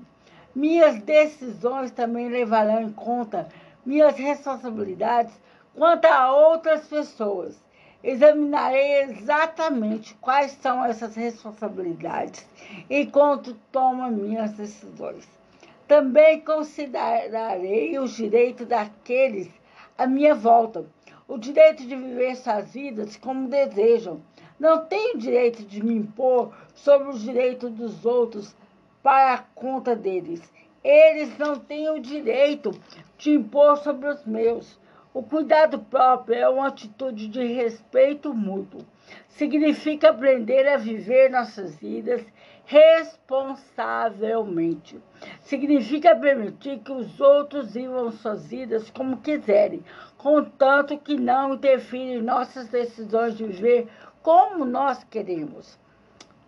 Minhas 0.54 0.98
decisões 1.02 1.90
também 1.90 2.30
levarão 2.30 2.80
em 2.80 2.92
conta 2.92 3.46
minhas 3.84 4.16
responsabilidades 4.16 5.34
quanto 5.74 6.06
a 6.06 6.32
outras 6.32 6.86
pessoas. 6.86 7.62
Examinarei 8.02 9.02
exatamente 9.02 10.14
quais 10.22 10.52
são 10.52 10.82
essas 10.82 11.14
responsabilidades 11.14 12.46
enquanto 12.88 13.54
tomo 13.70 14.10
minhas 14.10 14.52
decisões. 14.52 15.39
Também 15.90 16.40
considerarei 16.42 17.98
os 17.98 18.12
direitos 18.12 18.64
daqueles 18.64 19.50
à 19.98 20.06
minha 20.06 20.36
volta, 20.36 20.86
o 21.26 21.36
direito 21.36 21.84
de 21.84 21.96
viver 21.96 22.36
suas 22.36 22.72
vidas 22.72 23.16
como 23.16 23.48
desejam. 23.48 24.22
Não 24.56 24.86
tenho 24.86 25.18
direito 25.18 25.64
de 25.64 25.84
me 25.84 25.94
impor 25.94 26.54
sobre 26.76 27.08
os 27.08 27.20
direitos 27.20 27.72
dos 27.72 28.06
outros 28.06 28.54
para 29.02 29.34
a 29.34 29.38
conta 29.38 29.96
deles. 29.96 30.40
Eles 30.84 31.36
não 31.36 31.58
têm 31.58 31.90
o 31.90 31.98
direito 31.98 32.70
de 33.18 33.32
impor 33.32 33.76
sobre 33.78 34.10
os 34.10 34.24
meus. 34.24 34.78
O 35.12 35.24
cuidado 35.24 35.80
próprio 35.80 36.36
é 36.36 36.48
uma 36.48 36.68
atitude 36.68 37.26
de 37.26 37.44
respeito 37.44 38.32
mútuo. 38.32 38.86
Significa 39.30 40.10
aprender 40.10 40.68
a 40.68 40.76
viver 40.76 41.32
nossas 41.32 41.74
vidas 41.74 42.24
responsavelmente. 42.70 45.02
Significa 45.40 46.14
permitir 46.14 46.78
que 46.78 46.92
os 46.92 47.20
outros 47.20 47.74
vivam 47.74 48.12
suas 48.12 48.46
vidas 48.46 48.88
como 48.90 49.16
quiserem, 49.16 49.82
contanto 50.16 50.96
que 50.96 51.16
não 51.16 51.54
interfira 51.54 52.20
em 52.20 52.22
nossas 52.22 52.68
decisões 52.68 53.36
de 53.36 53.44
viver 53.44 53.88
como 54.22 54.64
nós 54.64 55.02
queremos 55.02 55.76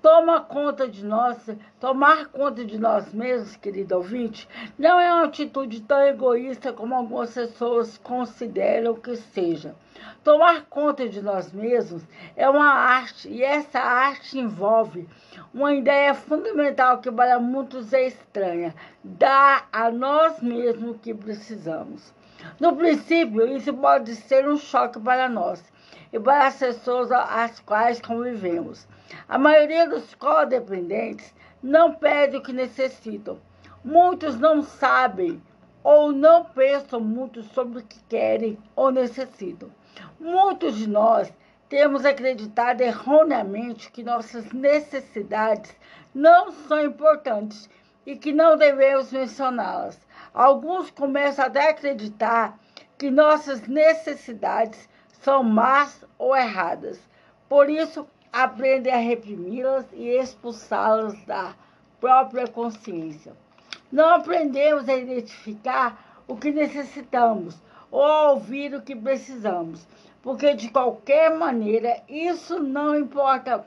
toma 0.02 0.40
conta 0.40 0.88
de 0.88 1.04
nós, 1.04 1.38
tomar 1.78 2.26
conta 2.26 2.64
de 2.64 2.76
nós 2.76 3.14
mesmos, 3.14 3.54
querido 3.54 3.94
ouvinte, 3.94 4.48
não 4.76 4.98
é 4.98 5.14
uma 5.14 5.26
atitude 5.26 5.80
tão 5.82 6.02
egoísta 6.02 6.72
como 6.72 6.92
algumas 6.92 7.32
pessoas 7.32 7.96
consideram 7.98 8.96
que 8.96 9.16
seja. 9.16 9.76
Tomar 10.24 10.62
conta 10.62 11.08
de 11.08 11.22
nós 11.22 11.52
mesmos 11.52 12.02
é 12.36 12.50
uma 12.50 12.68
arte 12.68 13.28
e 13.28 13.44
essa 13.44 13.78
arte 13.78 14.38
envolve 14.38 15.08
uma 15.54 15.72
ideia 15.72 16.12
fundamental 16.14 16.98
que 16.98 17.10
para 17.10 17.38
muitos 17.38 17.92
é 17.92 18.08
estranha: 18.08 18.74
dar 19.04 19.68
a 19.72 19.88
nós 19.90 20.40
mesmos 20.40 20.90
o 20.90 20.98
que 20.98 21.14
precisamos. 21.14 22.12
No 22.58 22.74
princípio, 22.74 23.46
isso 23.46 23.72
pode 23.74 24.16
ser 24.16 24.48
um 24.48 24.56
choque 24.56 24.98
para 24.98 25.28
nós 25.28 25.62
e 26.12 26.18
para 26.18 26.48
as 26.48 26.56
pessoas 26.56 27.12
às 27.12 27.60
quais 27.60 28.00
convivemos. 28.00 28.86
A 29.28 29.38
maioria 29.38 29.88
dos 29.88 30.14
codependentes 30.14 31.34
não 31.62 31.94
pede 31.94 32.36
o 32.36 32.42
que 32.42 32.52
necessitam. 32.52 33.38
Muitos 33.84 34.38
não 34.38 34.62
sabem 34.62 35.42
ou 35.82 36.12
não 36.12 36.44
pensam 36.44 37.00
muito 37.00 37.42
sobre 37.42 37.80
o 37.80 37.82
que 37.82 38.00
querem 38.08 38.58
ou 38.76 38.90
necessitam. 38.90 39.70
Muitos 40.20 40.76
de 40.76 40.88
nós 40.88 41.32
temos 41.68 42.04
acreditado 42.04 42.80
erroneamente 42.80 43.90
que 43.90 44.02
nossas 44.02 44.52
necessidades 44.52 45.74
não 46.14 46.52
são 46.52 46.84
importantes 46.84 47.68
e 48.04 48.16
que 48.16 48.32
não 48.32 48.56
devemos 48.56 49.12
mencioná-las. 49.12 49.98
Alguns 50.34 50.90
começam 50.90 51.46
até 51.46 51.68
a 51.68 51.70
acreditar 51.70 52.58
que 52.98 53.10
nossas 53.10 53.66
necessidades 53.66 54.88
são 55.22 55.42
más 55.42 56.04
ou 56.18 56.36
erradas. 56.36 57.00
Por 57.48 57.68
isso, 57.68 58.06
aprendem 58.32 58.92
a 58.92 58.96
reprimi-las 58.96 59.84
e 59.92 60.08
expulsá-las 60.08 61.22
da 61.26 61.54
própria 62.00 62.48
consciência. 62.48 63.34
Não 63.92 64.14
aprendemos 64.14 64.88
a 64.88 64.96
identificar 64.96 66.22
o 66.26 66.34
que 66.34 66.50
necessitamos 66.50 67.60
ou 67.90 68.30
ouvir 68.30 68.74
o 68.74 68.80
que 68.80 68.96
precisamos, 68.96 69.86
porque 70.22 70.54
de 70.54 70.70
qualquer 70.70 71.36
maneira 71.36 72.02
isso 72.08 72.58
não 72.58 72.98
importa. 72.98 73.66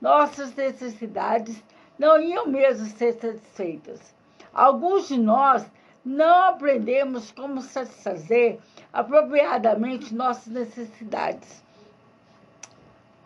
Nossas 0.00 0.54
necessidades 0.54 1.60
não 1.98 2.20
iam 2.20 2.46
mesmo 2.46 2.86
ser 2.86 3.14
satisfeitas. 3.14 4.14
Alguns 4.54 5.08
de 5.08 5.18
nós 5.18 5.66
não 6.04 6.44
aprendemos 6.44 7.32
como 7.32 7.60
satisfazer 7.60 8.60
apropriadamente 8.92 10.14
nossas 10.14 10.46
necessidades 10.46 11.65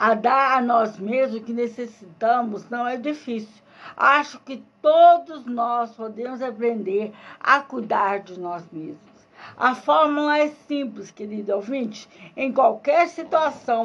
a 0.00 0.14
dar 0.14 0.56
a 0.56 0.62
nós 0.62 0.98
mesmos 0.98 1.42
o 1.42 1.44
que 1.44 1.52
necessitamos 1.52 2.70
não 2.70 2.88
é 2.88 2.96
difícil. 2.96 3.62
Acho 3.94 4.40
que 4.40 4.64
todos 4.80 5.44
nós 5.44 5.94
podemos 5.94 6.40
aprender 6.40 7.12
a 7.38 7.60
cuidar 7.60 8.20
de 8.20 8.40
nós 8.40 8.66
mesmos. 8.72 8.98
A 9.58 9.74
fórmula 9.74 10.38
é 10.38 10.48
simples, 10.48 11.10
querido 11.10 11.54
ouvinte. 11.54 12.08
Em 12.34 12.50
qualquer 12.50 13.08
situação, 13.08 13.84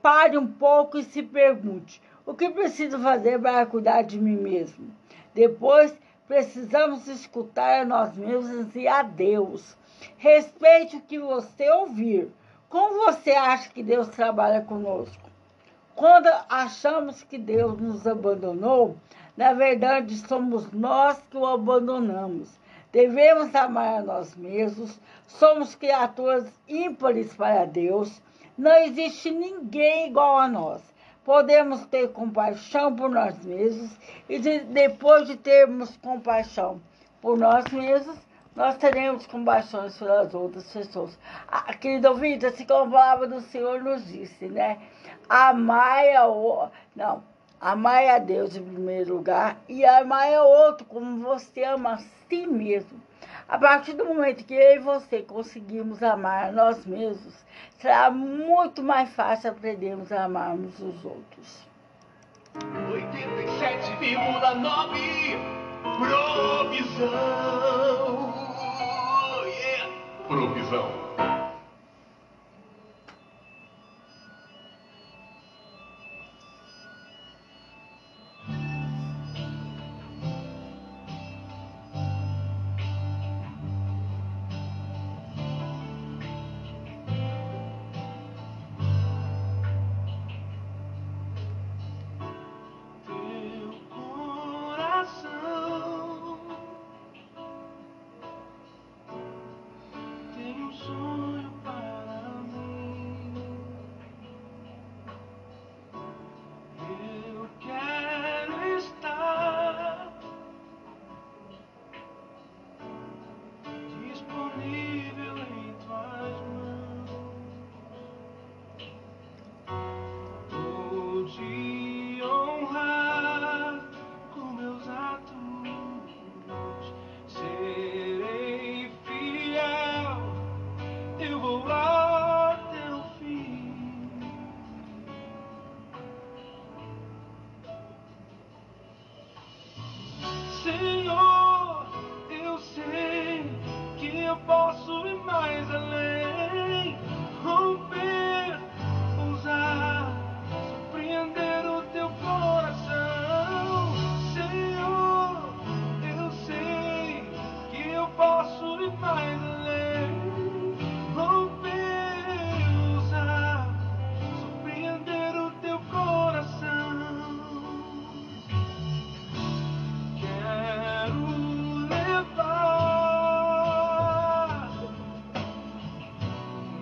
pare 0.00 0.38
um 0.38 0.46
pouco 0.46 0.98
e 0.98 1.02
se 1.02 1.20
pergunte: 1.20 2.00
o 2.24 2.32
que 2.32 2.48
preciso 2.48 3.00
fazer 3.00 3.40
para 3.40 3.66
cuidar 3.66 4.02
de 4.02 4.20
mim 4.20 4.36
mesmo? 4.36 4.94
Depois, 5.34 5.92
precisamos 6.28 7.08
escutar 7.08 7.82
a 7.82 7.84
nós 7.84 8.16
mesmos 8.16 8.72
e 8.76 8.86
a 8.86 9.02
Deus. 9.02 9.76
Respeite 10.16 10.94
o 10.94 11.00
que 11.00 11.18
você 11.18 11.68
ouvir. 11.72 12.30
Como 12.68 13.04
você 13.04 13.32
acha 13.32 13.68
que 13.68 13.82
Deus 13.82 14.06
trabalha 14.06 14.60
conosco? 14.60 15.25
Quando 15.96 16.28
achamos 16.50 17.22
que 17.22 17.38
Deus 17.38 17.80
nos 17.80 18.06
abandonou, 18.06 18.98
na 19.34 19.54
verdade 19.54 20.14
somos 20.28 20.70
nós 20.70 21.18
que 21.30 21.38
o 21.38 21.46
abandonamos. 21.46 22.50
Devemos 22.92 23.54
amar 23.54 24.00
a 24.00 24.02
nós 24.02 24.36
mesmos, 24.36 25.00
somos 25.26 25.74
criaturas 25.74 26.46
ímpares 26.68 27.34
para 27.34 27.64
Deus. 27.64 28.20
Não 28.58 28.76
existe 28.84 29.30
ninguém 29.30 30.08
igual 30.10 30.38
a 30.38 30.46
nós. 30.48 30.82
Podemos 31.24 31.84
ter 31.86 32.08
compaixão 32.12 32.94
por 32.94 33.08
nós 33.10 33.42
mesmos 33.42 33.90
e 34.28 34.38
de- 34.38 34.60
depois 34.60 35.26
de 35.26 35.36
termos 35.36 35.96
compaixão 35.96 36.80
por 37.22 37.38
nós 37.38 37.64
mesmos, 37.72 38.16
nós 38.54 38.76
teremos 38.78 39.26
compaixão 39.26 39.90
pelas 39.98 40.32
outras 40.34 40.70
pessoas. 40.72 41.18
Ah, 41.48 41.74
querido 41.74 42.08
ouvinte, 42.08 42.46
assim 42.46 42.64
como 42.64 42.84
a 42.94 42.98
palavra 43.00 43.26
do 43.28 43.40
Senhor 43.40 43.82
nos 43.82 44.06
disse, 44.06 44.46
né? 44.46 44.78
Amai 45.28 46.14
a 46.14 46.28
o... 46.28 46.68
Não, 46.94 47.24
amai 47.60 48.08
a 48.08 48.18
Deus 48.18 48.56
em 48.56 48.62
primeiro 48.62 49.16
lugar 49.16 49.58
e 49.68 49.84
amai 49.84 50.32
ao 50.34 50.48
outro 50.48 50.86
como 50.86 51.22
você 51.22 51.64
ama 51.64 51.94
a 51.94 51.98
si 51.98 52.46
mesmo. 52.46 53.04
A 53.48 53.58
partir 53.58 53.92
do 53.92 54.04
momento 54.04 54.44
que 54.44 54.54
eu 54.54 54.76
e 54.76 54.78
você 54.80 55.22
conseguimos 55.22 56.02
amar 56.02 56.48
a 56.48 56.52
nós 56.52 56.84
mesmos, 56.84 57.32
será 57.78 58.10
muito 58.10 58.82
mais 58.82 59.14
fácil 59.14 59.50
aprendermos 59.50 60.10
a 60.10 60.24
amarmos 60.24 60.80
os 60.80 61.04
outros. 61.04 61.64
87,9 62.56 65.56
Provisão. 65.98 67.06
Yeah. 69.46 69.88
Provisão. 70.28 71.05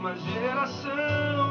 uma 0.04 0.14
geração. 0.16 1.43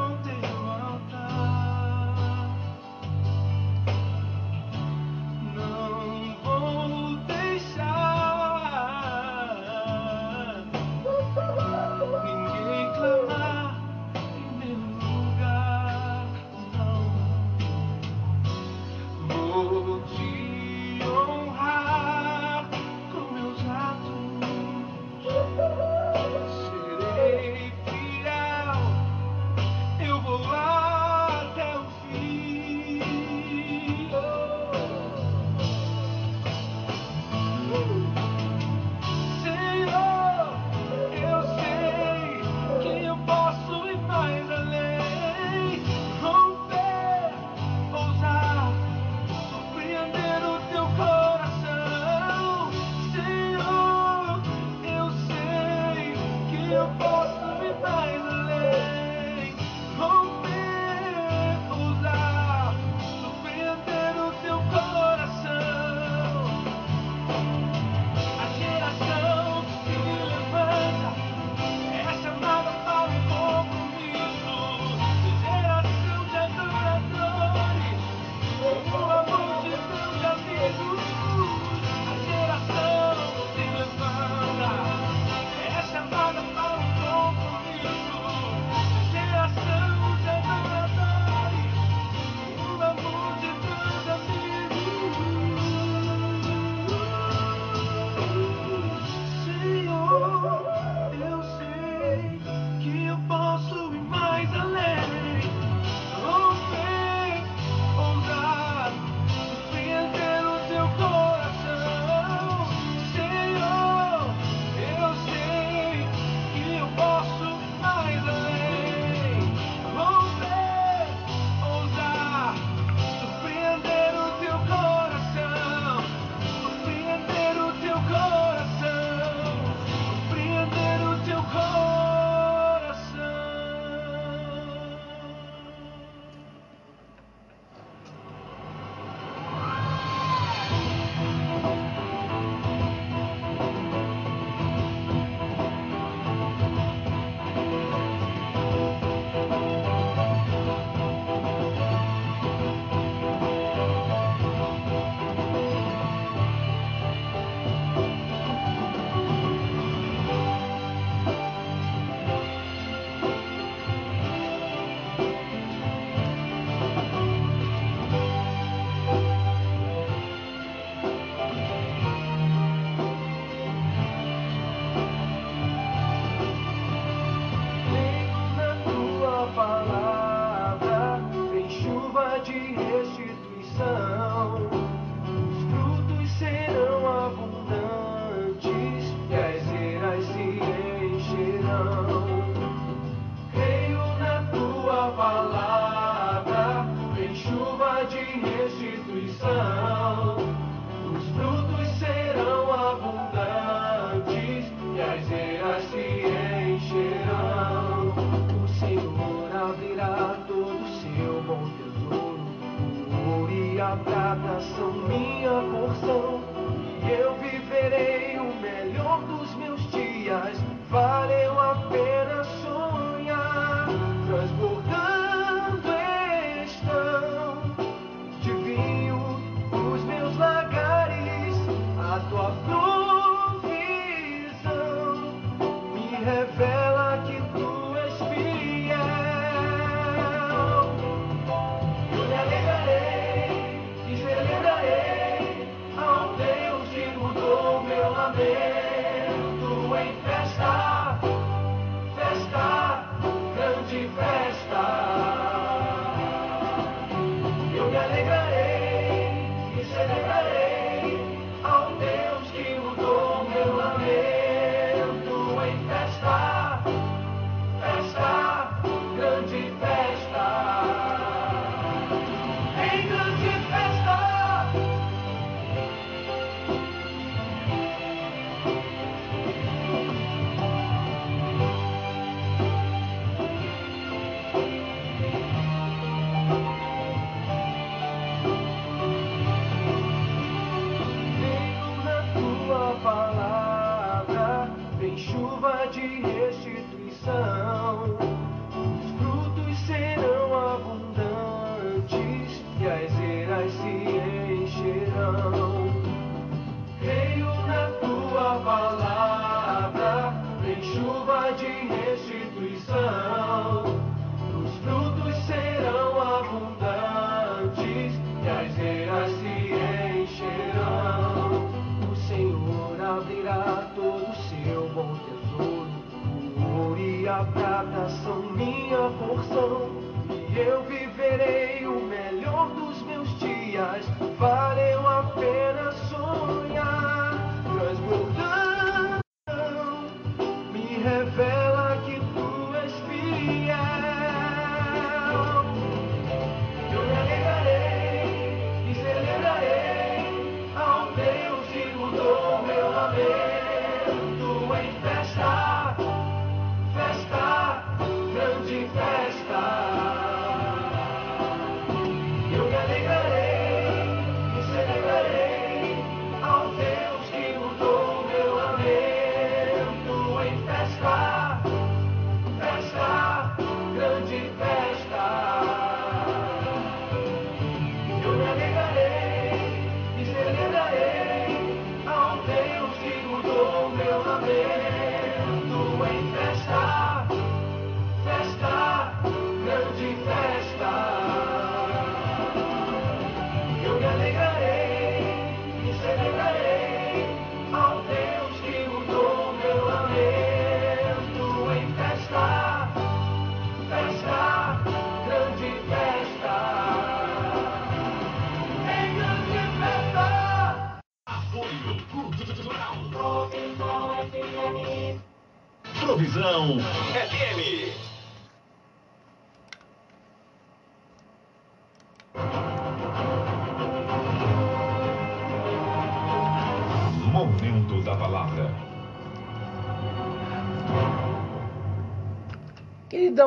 apology. 182.43 182.92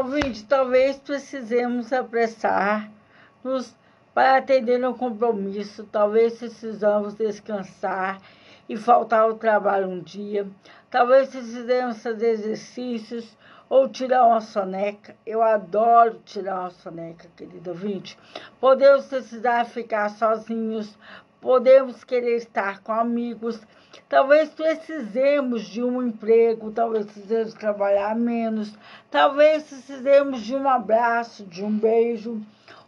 Ouvinte, 0.07 0.45
talvez 0.45 0.99
precisemos 0.99 1.93
apressar-nos 1.93 3.75
para 4.15 4.37
atender 4.37 4.87
um 4.87 4.95
compromisso, 4.95 5.83
talvez 5.83 6.39
precisamos 6.39 7.15
descansar 7.15 8.23
e 8.69 8.77
faltar 8.77 9.23
ao 9.23 9.35
trabalho 9.35 9.89
um 9.89 9.99
dia, 9.99 10.47
talvez 10.93 11.31
precisemos 11.31 12.01
fazer 12.01 12.29
exercícios 12.29 13.37
ou 13.69 13.89
tirar 13.89 14.25
uma 14.27 14.41
soneca. 14.41 15.17
Eu 15.27 15.43
adoro 15.43 16.21
tirar 16.25 16.61
uma 16.61 16.71
soneca, 16.71 17.29
querido 17.37 17.71
ouvinte. 17.71 18.17
Podemos 18.61 19.07
precisar 19.07 19.65
ficar 19.65 20.09
sozinhos, 20.11 20.97
podemos 21.41 22.05
querer 22.05 22.37
estar 22.37 22.81
com 22.81 22.93
amigos 22.93 23.61
Talvez 24.09 24.51
precisemos 24.51 25.63
de 25.65 25.83
um 25.83 26.03
emprego, 26.03 26.71
talvez 26.71 27.07
precisemos 27.07 27.55
trabalhar 27.55 28.15
menos, 28.15 28.73
talvez 29.11 29.65
precisemos 29.65 30.43
de 30.43 30.55
um 30.55 30.69
abraço, 30.69 31.45
de 31.45 31.65
um 31.65 31.77
beijo. 31.77 32.41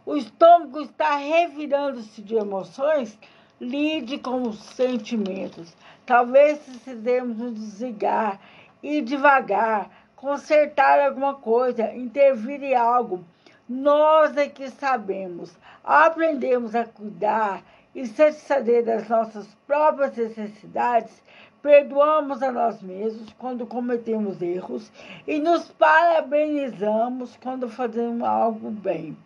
O 0.05 0.15
estômago 0.15 0.81
está 0.81 1.15
revirando-se 1.17 2.21
de 2.21 2.35
emoções, 2.35 3.17
lide 3.59 4.17
com 4.17 4.43
os 4.43 4.59
sentimentos. 4.59 5.75
Talvez 6.05 6.59
precisemos 6.59 7.37
nos 7.37 7.53
desligar, 7.53 8.39
ir 8.81 9.01
devagar, 9.01 9.89
consertar 10.15 10.99
alguma 10.99 11.35
coisa, 11.35 11.93
intervir 11.93 12.63
em 12.63 12.75
algo. 12.75 13.23
Nós 13.67 14.35
é 14.35 14.47
que 14.47 14.69
sabemos. 14.69 15.55
Aprendemos 15.83 16.73
a 16.73 16.85
cuidar 16.85 17.61
e 17.99 18.07
satisfazer 18.07 18.85
das 18.85 19.09
nossas 19.09 19.45
próprias 19.67 20.15
necessidades, 20.15 21.21
perdoamos 21.61 22.41
a 22.41 22.49
nós 22.49 22.81
mesmos 22.81 23.33
quando 23.37 23.67
cometemos 23.67 24.41
erros 24.41 24.89
e 25.27 25.37
nos 25.37 25.65
parabenizamos 25.71 27.35
quando 27.43 27.67
fazemos 27.67 28.25
algo 28.25 28.71
bem. 28.71 29.17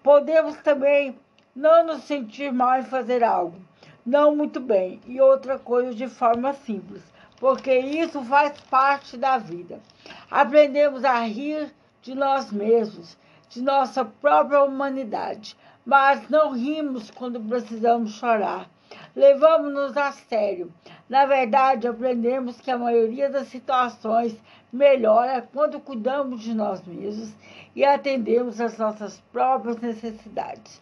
Podemos 0.00 0.56
também 0.58 1.18
não 1.56 1.84
nos 1.84 2.04
sentir 2.04 2.52
mal 2.52 2.78
em 2.78 2.84
fazer 2.84 3.24
algo, 3.24 3.56
não 4.06 4.36
muito 4.36 4.60
bem, 4.60 5.00
e 5.08 5.20
outra 5.20 5.58
coisa 5.58 5.92
de 5.92 6.06
forma 6.06 6.52
simples, 6.52 7.02
porque 7.40 7.76
isso 7.76 8.22
faz 8.22 8.60
parte 8.60 9.16
da 9.16 9.38
vida. 9.38 9.80
Aprendemos 10.30 11.04
a 11.04 11.18
rir 11.18 11.74
de 12.00 12.14
nós 12.14 12.52
mesmos, 12.52 13.18
de 13.48 13.60
nossa 13.60 14.04
própria 14.04 14.62
humanidade, 14.62 15.56
mas 15.84 16.28
não 16.28 16.52
rimos 16.52 17.10
quando 17.10 17.40
precisamos 17.40 18.12
chorar. 18.12 18.68
Levamos-nos 19.14 19.96
a 19.96 20.12
sério. 20.12 20.72
Na 21.08 21.26
verdade, 21.26 21.88
aprendemos 21.88 22.60
que 22.60 22.70
a 22.70 22.78
maioria 22.78 23.28
das 23.28 23.48
situações 23.48 24.36
melhora 24.72 25.46
quando 25.52 25.80
cuidamos 25.80 26.42
de 26.42 26.54
nós 26.54 26.84
mesmos 26.86 27.32
e 27.74 27.84
atendemos 27.84 28.60
às 28.60 28.78
nossas 28.78 29.20
próprias 29.32 29.76
necessidades. 29.78 30.80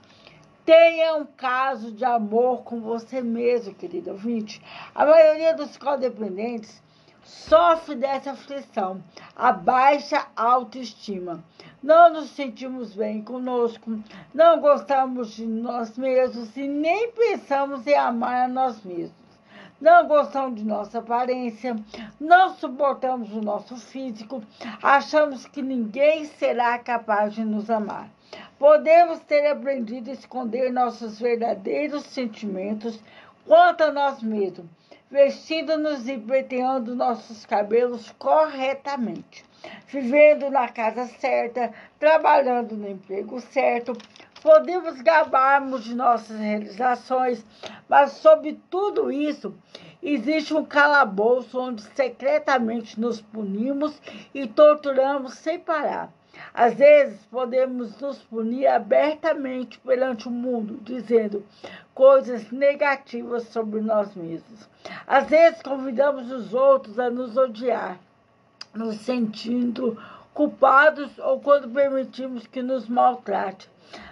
Tenha 0.65 1.17
um 1.17 1.25
caso 1.25 1.93
de 1.93 2.05
amor 2.05 2.63
com 2.63 2.81
você 2.81 3.23
mesmo, 3.23 3.75
querido 3.75 4.11
ouvinte. 4.11 4.61
A 4.95 5.07
maioria 5.07 5.55
dos 5.55 5.79
codependentes 5.79 6.83
sofre 7.29 7.95
dessa 7.95 8.31
aflição, 8.31 9.03
a 9.37 9.53
baixa 9.53 10.27
autoestima. 10.35 11.45
Não 11.83 12.11
nos 12.11 12.31
sentimos 12.31 12.95
bem 12.95 13.23
conosco, 13.23 13.99
não 14.33 14.61
gostamos 14.61 15.35
de 15.35 15.47
nós 15.47 15.97
mesmos 15.99 16.57
e 16.57 16.67
nem 16.67 17.13
pensamos 17.13 17.87
em 17.87 17.95
amar 17.95 18.45
a 18.45 18.49
nós 18.49 18.83
mesmos. 18.83 19.13
Não 19.79 20.09
gostamos 20.09 20.59
de 20.59 20.65
nossa 20.67 21.01
aparência, 21.01 21.77
não 22.19 22.55
suportamos 22.55 23.31
o 23.33 23.43
nosso 23.43 23.77
físico, 23.77 24.43
achamos 24.83 25.47
que 25.47 25.61
ninguém 25.61 26.25
será 26.25 26.79
capaz 26.79 27.35
de 27.35 27.45
nos 27.45 27.71
amar. 27.71 28.09
Podemos 28.59 29.21
ter 29.21 29.47
aprendido 29.47 30.11
a 30.11 30.15
esconder 30.15 30.73
nossos 30.73 31.21
verdadeiros 31.21 32.05
sentimentos 32.05 32.99
quanto 33.47 33.83
a 33.83 33.93
nós 33.93 34.23
mesmos 34.23 34.67
vestindo-nos 35.11 36.07
e 36.07 36.19
penteando 36.19 36.95
nossos 36.95 37.47
cabelos 37.47 38.15
corretamente, 38.19 39.45
vivendo 39.87 40.51
na 40.51 40.69
casa 40.69 41.07
certa, 41.07 41.73
trabalhando 41.99 42.77
no 42.77 42.89
emprego 42.89 43.41
certo. 43.41 43.93
Podemos 44.43 45.01
gabarmos 45.01 45.83
de 45.83 45.95
nossas 45.95 46.39
realizações, 46.39 47.45
mas 47.89 48.13
sob 48.13 48.53
tudo 48.71 49.11
isso, 49.11 49.55
existe 50.03 50.55
um 50.55 50.65
calabouço 50.65 51.59
onde 51.59 51.83
secretamente 51.83 53.01
nos 53.01 53.21
punimos 53.21 54.01
e 54.33 54.47
torturamos 54.47 55.35
sem 55.35 55.59
parar. 55.59 56.13
Às 56.55 56.75
vezes 56.75 57.21
podemos 57.27 58.01
nos 58.01 58.19
punir 58.19 58.67
abertamente 58.67 59.79
perante 59.81 60.29
o 60.29 60.31
mundo, 60.31 60.79
dizendo 60.83 61.45
coisas 61.95 62.51
negativas 62.51 63.45
sobre 63.45 63.81
nós 63.81 64.15
mesmos. 64.15 64.69
Às 65.07 65.29
vezes 65.29 65.63
convidamos 65.63 66.31
os 66.31 66.55
outros 66.55 66.99
a 66.99 67.11
nos 67.11 67.37
odiar, 67.37 67.99
nos 68.75 68.97
sentindo 68.97 70.01
culpados 70.35 71.19
ou 71.19 71.41
quando 71.41 71.69
permitimos 71.69 72.47
que 72.47 72.63
nos 72.63 72.89
maltrate. 72.89 73.69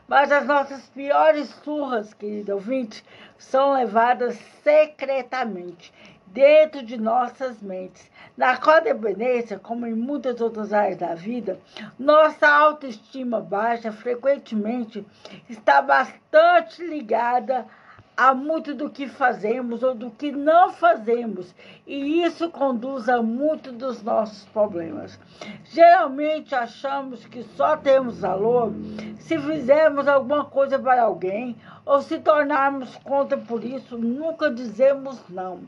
Mas 0.08 0.32
as 0.32 0.46
nossas 0.46 0.88
piores 0.88 1.48
surras, 1.62 2.14
querido 2.14 2.54
ouvinte, 2.54 3.04
são 3.38 3.74
levadas 3.74 4.36
secretamente 4.62 5.92
dentro 6.26 6.82
de 6.84 6.96
nossas 6.96 7.60
mentes. 7.60 8.10
Na 8.36 8.54
codependência, 8.58 9.58
como 9.58 9.86
em 9.86 9.94
muitas 9.94 10.42
outras 10.42 10.70
áreas 10.70 10.98
da 10.98 11.14
vida, 11.14 11.58
nossa 11.98 12.46
autoestima 12.46 13.40
baixa 13.40 13.90
frequentemente 13.90 15.06
está 15.48 15.80
bastante 15.80 16.84
ligada 16.84 17.66
a 18.14 18.34
muito 18.34 18.74
do 18.74 18.90
que 18.90 19.08
fazemos 19.08 19.82
ou 19.82 19.94
do 19.94 20.10
que 20.10 20.32
não 20.32 20.70
fazemos, 20.70 21.54
e 21.86 22.22
isso 22.22 22.50
conduz 22.50 23.08
a 23.08 23.22
muito 23.22 23.72
dos 23.72 24.02
nossos 24.02 24.44
problemas. 24.46 25.18
Geralmente 25.64 26.54
achamos 26.54 27.26
que 27.26 27.42
só 27.42 27.76
temos 27.76 28.20
valor 28.20 28.72
se 29.18 29.38
fizermos 29.38 30.08
alguma 30.08 30.44
coisa 30.44 30.78
para 30.78 31.02
alguém 31.02 31.56
ou 31.84 32.02
se 32.02 32.18
tornarmos 32.18 32.96
conta 32.96 33.36
por 33.36 33.64
isso, 33.64 33.96
nunca 33.98 34.50
dizemos 34.50 35.22
não. 35.28 35.60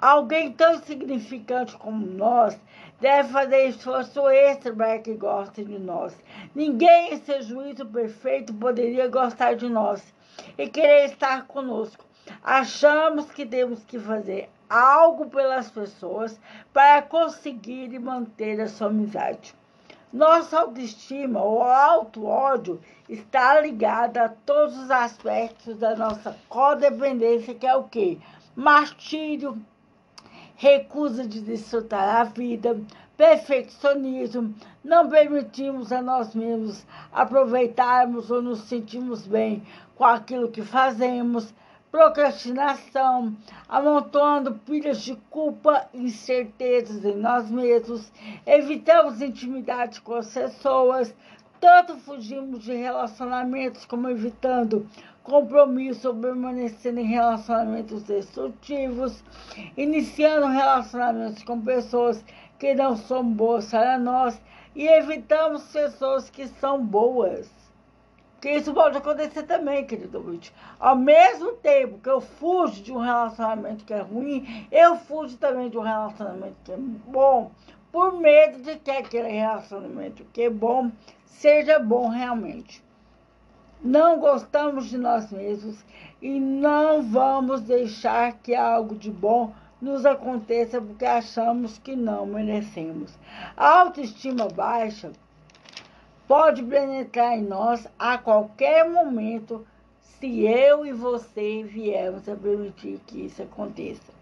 Alguém 0.00 0.50
tão 0.52 0.76
insignificante 0.76 1.76
como 1.76 2.06
nós 2.06 2.58
deve 3.00 3.28
fazer 3.28 3.68
esforço 3.68 4.28
extra 4.30 4.74
para 4.74 4.98
que 4.98 5.14
goste 5.14 5.62
de 5.62 5.78
nós. 5.78 6.16
Ninguém 6.54 7.12
em 7.12 7.20
seu 7.20 7.42
juízo 7.42 7.84
perfeito 7.84 8.54
poderia 8.54 9.08
gostar 9.08 9.56
de 9.56 9.68
nós 9.68 10.02
e 10.56 10.68
querer 10.68 11.06
estar 11.06 11.46
conosco. 11.46 12.04
Achamos 12.42 13.30
que 13.30 13.44
temos 13.44 13.84
que 13.84 13.98
fazer 13.98 14.48
algo 14.70 15.28
pelas 15.28 15.70
pessoas 15.70 16.40
para 16.72 17.02
conseguir 17.02 17.92
e 17.92 17.98
manter 17.98 18.60
a 18.60 18.68
sua 18.68 18.86
amizade. 18.86 19.54
Nossa 20.12 20.60
autoestima 20.60 21.42
ou 21.42 21.62
auto-ódio 21.62 22.80
está 23.08 23.60
ligada 23.60 24.24
a 24.24 24.28
todos 24.28 24.76
os 24.78 24.90
aspectos 24.90 25.76
da 25.76 25.94
nossa 25.94 26.36
codependência, 26.48 27.54
que 27.54 27.66
é 27.66 27.76
o 27.76 27.84
quê? 27.84 28.18
Martírio, 28.56 29.60
recusa 30.60 31.26
de 31.26 31.40
desfrutar 31.40 32.16
a 32.16 32.24
vida, 32.24 32.78
perfeccionismo, 33.16 34.54
não 34.84 35.08
permitimos 35.08 35.90
a 35.90 36.02
nós 36.02 36.34
mesmos 36.34 36.86
aproveitarmos 37.10 38.30
ou 38.30 38.42
nos 38.42 38.60
sentirmos 38.64 39.26
bem 39.26 39.62
com 39.96 40.04
aquilo 40.04 40.50
que 40.50 40.60
fazemos, 40.60 41.54
procrastinação, 41.90 43.34
amontoando 43.66 44.52
pilhas 44.66 45.00
de 45.00 45.16
culpa 45.30 45.88
e 45.94 46.02
incertezas 46.02 47.06
em 47.06 47.16
nós 47.16 47.50
mesmos, 47.50 48.12
evitamos 48.44 49.22
intimidade 49.22 50.02
com 50.02 50.12
as 50.12 50.30
pessoas, 50.30 51.14
tanto 51.58 51.96
fugimos 51.96 52.62
de 52.64 52.74
relacionamentos 52.74 53.86
como 53.86 54.10
evitando 54.10 54.86
compromisso 55.22 56.14
permanecendo 56.14 57.00
em 57.00 57.06
relacionamentos 57.06 58.02
destrutivos, 58.04 59.22
iniciando 59.76 60.46
relacionamentos 60.46 61.42
com 61.42 61.60
pessoas 61.60 62.24
que 62.58 62.74
não 62.74 62.96
são 62.96 63.24
boas 63.24 63.70
para 63.70 63.98
nós 63.98 64.40
e 64.74 64.86
evitamos 64.86 65.64
pessoas 65.64 66.30
que 66.30 66.46
são 66.46 66.84
boas. 66.84 67.50
Porque 68.32 68.56
isso 68.56 68.72
pode 68.72 68.96
acontecer 68.96 69.42
também, 69.42 69.84
querido 69.84 70.16
ouvinte. 70.16 70.52
Ao 70.78 70.96
mesmo 70.96 71.52
tempo 71.52 71.98
que 71.98 72.08
eu 72.08 72.22
fujo 72.22 72.82
de 72.82 72.90
um 72.90 72.98
relacionamento 72.98 73.84
que 73.84 73.92
é 73.92 74.00
ruim, 74.00 74.66
eu 74.72 74.96
fujo 74.96 75.36
também 75.36 75.68
de 75.68 75.76
um 75.76 75.82
relacionamento 75.82 76.56
que 76.64 76.72
é 76.72 76.76
bom, 76.78 77.50
por 77.92 78.18
medo 78.18 78.62
de 78.62 78.76
que 78.78 78.90
aquele 78.90 79.28
relacionamento 79.28 80.24
que 80.32 80.42
é 80.42 80.50
bom 80.50 80.90
seja 81.26 81.78
bom 81.78 82.08
realmente 82.08 82.82
não 83.82 84.18
gostamos 84.18 84.90
de 84.90 84.98
nós 84.98 85.30
mesmos 85.30 85.82
e 86.20 86.38
não 86.38 87.02
vamos 87.02 87.62
deixar 87.62 88.34
que 88.34 88.54
algo 88.54 88.94
de 88.94 89.10
bom 89.10 89.52
nos 89.80 90.04
aconteça 90.04 90.80
porque 90.80 91.06
achamos 91.06 91.78
que 91.78 91.96
não 91.96 92.26
merecemos. 92.26 93.18
A 93.56 93.80
autoestima 93.80 94.48
baixa 94.48 95.10
pode 96.28 96.62
penetrar 96.62 97.38
em 97.38 97.42
nós 97.42 97.86
a 97.98 98.18
qualquer 98.18 98.88
momento 98.88 99.66
se 100.02 100.46
eu 100.46 100.84
e 100.84 100.92
você 100.92 101.62
viermos 101.62 102.28
a 102.28 102.36
permitir 102.36 103.00
que 103.06 103.24
isso 103.24 103.42
aconteça. 103.42 104.12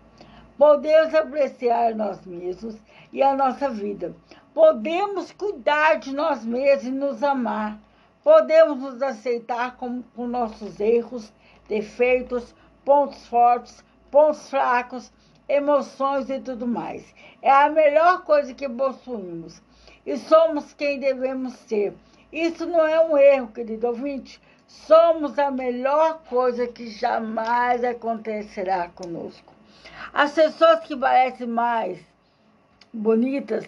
Podemos 0.57 1.13
apreciar 1.15 1.95
nós 1.97 2.25
mesmos 2.25 2.77
e 3.13 3.23
a 3.23 3.35
nossa 3.35 3.69
vida. 3.69 4.15
Podemos 4.55 5.33
cuidar 5.33 5.97
de 5.97 6.15
nós 6.15 6.45
mesmos 6.45 6.87
e 6.87 6.91
nos 6.91 7.23
amar 7.23 7.79
Podemos 8.29 8.79
nos 8.79 9.01
aceitar 9.01 9.77
com, 9.79 10.03
com 10.15 10.27
nossos 10.27 10.79
erros, 10.81 11.33
defeitos, 11.67 12.55
pontos 12.85 13.27
fortes, 13.27 13.83
pontos 14.11 14.51
fracos, 14.51 15.11
emoções 15.49 16.29
e 16.29 16.39
tudo 16.39 16.67
mais. 16.67 17.15
É 17.41 17.51
a 17.51 17.71
melhor 17.71 18.25
coisa 18.25 18.53
que 18.53 18.69
possuímos. 18.69 19.63
E 20.05 20.19
somos 20.19 20.75
quem 20.75 21.01
devemos 21.01 21.55
ser. 21.55 21.95
Isso 22.31 22.67
não 22.67 22.87
é 22.87 23.01
um 23.01 23.17
erro, 23.17 23.49
querido 23.49 23.87
ouvinte. 23.87 24.39
Somos 24.67 25.39
a 25.39 25.51
melhor 25.51 26.21
coisa 26.29 26.67
que 26.67 26.91
jamais 26.91 27.83
acontecerá 27.83 28.91
conosco. 28.91 29.55
As 30.13 30.33
pessoas 30.33 30.81
que 30.81 30.95
parecem 30.95 31.47
mais 31.47 31.99
bonitas 32.93 33.65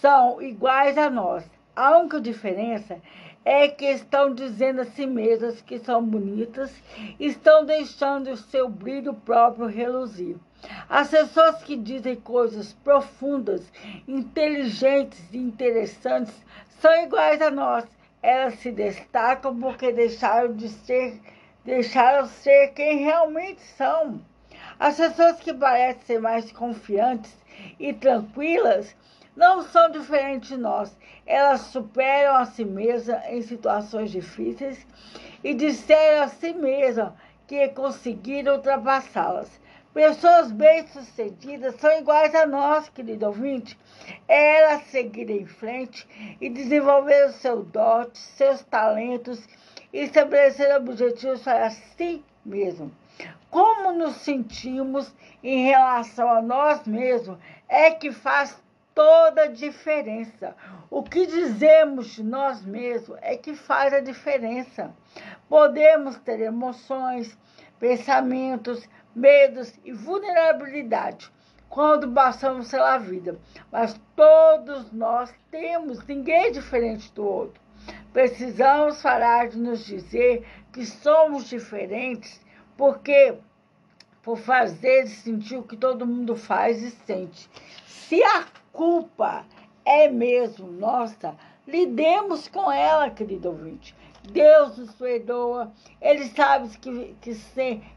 são 0.00 0.40
iguais 0.40 0.96
a 0.96 1.10
nós. 1.10 1.44
A 1.74 1.98
única 1.98 2.20
diferença 2.20 3.02
é 3.46 3.68
que 3.68 3.84
estão 3.84 4.34
dizendo 4.34 4.80
a 4.80 4.84
si 4.84 5.06
mesmas 5.06 5.62
que 5.62 5.78
são 5.78 6.04
bonitas, 6.04 6.74
estão 7.20 7.64
deixando 7.64 8.32
o 8.32 8.36
seu 8.36 8.68
brilho 8.68 9.14
próprio 9.14 9.66
reluzir. 9.66 10.36
As 10.88 11.10
pessoas 11.10 11.62
que 11.62 11.76
dizem 11.76 12.16
coisas 12.16 12.72
profundas, 12.72 13.62
inteligentes 14.08 15.22
e 15.32 15.38
interessantes 15.38 16.34
são 16.80 16.92
iguais 17.04 17.40
a 17.40 17.48
nós. 17.52 17.84
Elas 18.20 18.54
se 18.58 18.72
destacam 18.72 19.56
porque 19.60 19.92
deixaram 19.92 20.52
de 20.52 20.68
ser, 20.68 21.20
deixaram 21.64 22.26
ser 22.26 22.72
quem 22.72 23.04
realmente 23.04 23.60
são. 23.62 24.20
As 24.76 24.96
pessoas 24.96 25.38
que 25.38 25.54
parecem 25.54 26.02
ser 26.02 26.20
mais 26.20 26.50
confiantes 26.50 27.32
e 27.78 27.92
tranquilas 27.92 28.92
não 29.36 29.62
são 29.62 29.90
diferentes 29.90 30.48
de 30.48 30.56
nós. 30.56 30.96
Elas 31.26 31.60
superam 31.60 32.36
a 32.36 32.46
si 32.46 32.64
mesmas 32.64 33.22
em 33.28 33.42
situações 33.42 34.10
difíceis 34.10 34.86
e 35.44 35.52
disseram 35.52 36.24
a 36.24 36.28
si 36.28 36.54
mesmas 36.54 37.12
que 37.46 37.68
conseguiram 37.68 38.54
ultrapassá-las. 38.54 39.60
Pessoas 39.92 40.52
bem-sucedidas 40.52 41.74
são 41.76 41.90
iguais 41.98 42.34
a 42.34 42.46
nós, 42.46 42.88
querido 42.88 43.26
ouvinte. 43.26 43.78
Elas 44.28 44.82
seguirem 44.88 45.42
em 45.42 45.46
frente 45.46 46.06
e 46.40 46.50
desenvolver 46.50 47.28
os 47.28 47.36
seus 47.36 47.66
dotes, 47.68 48.20
seus 48.20 48.62
talentos 48.62 49.46
e 49.92 50.00
estabelecer 50.00 50.76
objetivos 50.76 51.42
para 51.42 51.70
si 51.70 52.22
mesmo. 52.44 52.92
Como 53.50 53.92
nos 53.92 54.16
sentimos 54.16 55.14
em 55.42 55.64
relação 55.64 56.28
a 56.28 56.42
nós 56.42 56.86
mesmos 56.86 57.38
é 57.66 57.90
que 57.90 58.12
faz 58.12 58.62
toda 58.96 59.42
a 59.42 59.48
diferença. 59.48 60.56
O 60.90 61.02
que 61.02 61.26
dizemos 61.26 62.18
nós 62.18 62.64
mesmos 62.64 63.18
é 63.20 63.36
que 63.36 63.54
faz 63.54 63.92
a 63.92 64.00
diferença. 64.00 64.90
Podemos 65.50 66.16
ter 66.16 66.40
emoções, 66.40 67.36
pensamentos, 67.78 68.88
medos 69.14 69.78
e 69.84 69.92
vulnerabilidade 69.92 71.30
quando 71.68 72.10
passamos 72.10 72.70
pela 72.70 72.96
vida, 72.96 73.38
mas 73.70 74.00
todos 74.14 74.90
nós 74.92 75.30
temos, 75.50 76.02
ninguém 76.06 76.46
é 76.46 76.50
diferente 76.50 77.12
do 77.12 77.22
outro. 77.22 77.60
Precisamos 78.14 79.02
parar 79.02 79.48
de 79.48 79.58
nos 79.58 79.84
dizer 79.84 80.46
que 80.72 80.86
somos 80.86 81.50
diferentes, 81.50 82.40
porque 82.78 83.36
por 84.22 84.38
fazer 84.38 85.04
e 85.04 85.08
sentir 85.08 85.56
o 85.56 85.62
que 85.62 85.76
todo 85.76 86.06
mundo 86.06 86.34
faz 86.34 86.82
e 86.82 86.90
sente. 86.90 87.48
Se 87.86 88.22
a 88.22 88.46
culpa 88.76 89.44
é 89.84 90.08
mesmo 90.08 90.70
nossa, 90.70 91.34
lidemos 91.66 92.46
com 92.46 92.70
ela, 92.70 93.10
querido 93.10 93.48
ouvinte. 93.48 93.96
Deus 94.30 94.76
nos 94.76 94.92
perdoa, 94.92 95.72
Ele 96.00 96.26
sabe 96.26 96.68
que, 96.78 97.16
que, 97.20 97.34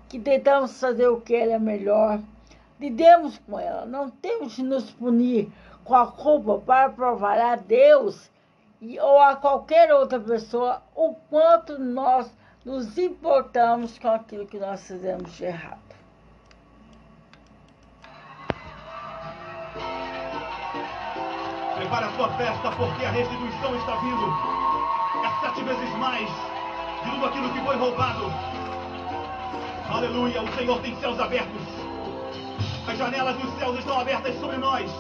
que 0.08 0.20
tentamos 0.20 0.80
fazer 0.80 1.08
o 1.08 1.20
que 1.20 1.34
Ele 1.34 1.52
é 1.52 1.60
melhor. 1.60 2.20
Lidemos 2.80 3.38
com 3.40 3.60
ela, 3.60 3.86
não 3.86 4.10
temos 4.10 4.56
de 4.56 4.64
nos 4.64 4.90
punir 4.92 5.52
com 5.84 5.96
a 5.96 6.08
culpa 6.08 6.60
para 6.60 6.90
provar 6.90 7.38
a 7.40 7.56
Deus 7.56 8.32
e, 8.80 8.98
ou 9.00 9.20
a 9.20 9.36
qualquer 9.36 9.94
outra 9.94 10.20
pessoa 10.20 10.82
o 10.96 11.14
quanto 11.30 11.78
nós 11.78 12.32
nos 12.64 12.98
importamos 12.98 13.98
com 14.00 14.08
aquilo 14.08 14.46
que 14.46 14.60
nós 14.60 14.86
fizemos 14.88 15.34
de 15.34 15.46
errado. 15.46 15.89
Prepare 21.90 22.06
a 22.06 22.12
sua 22.12 22.30
festa, 22.34 22.70
porque 22.74 23.04
a 23.04 23.10
restituição 23.10 23.76
está 23.76 23.96
vindo. 23.96 24.32
É 25.26 25.30
sete 25.42 25.64
vezes 25.64 25.90
mais 25.98 26.30
de 27.04 27.10
tudo 27.10 27.26
aquilo 27.26 27.50
que 27.52 27.60
foi 27.62 27.76
roubado. 27.78 28.32
Aleluia, 29.90 30.44
o 30.44 30.56
Senhor 30.56 30.80
tem 30.82 30.96
céus 31.00 31.20
abertos. 31.20 31.64
As 32.88 32.96
janelas 32.96 33.36
dos 33.38 33.52
céus 33.58 33.80
estão 33.80 34.00
abertas 34.00 34.40
sobre 34.40 34.58
nós. 34.58 34.92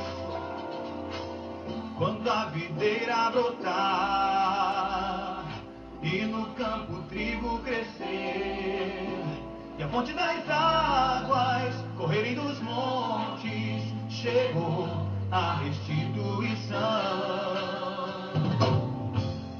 Quando 1.95 2.27
a 2.27 2.45
videira 2.45 3.29
brotar 3.29 4.25
e 6.01 6.25
no 6.25 6.47
campo 6.55 6.93
o 6.93 7.03
trigo 7.03 7.59
crescer 7.59 9.23
e 9.77 9.83
a 9.83 9.87
fonte 9.89 10.11
das 10.13 10.49
águas 10.49 11.85
correrem 11.95 12.33
dos 12.33 12.59
montes, 12.61 13.83
chegou 14.09 14.98
a 15.31 15.53
restituição. 15.63 16.79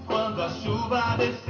Quando 0.08 0.42
a 0.42 0.50
chuva 0.50 1.18
descer 1.18 1.49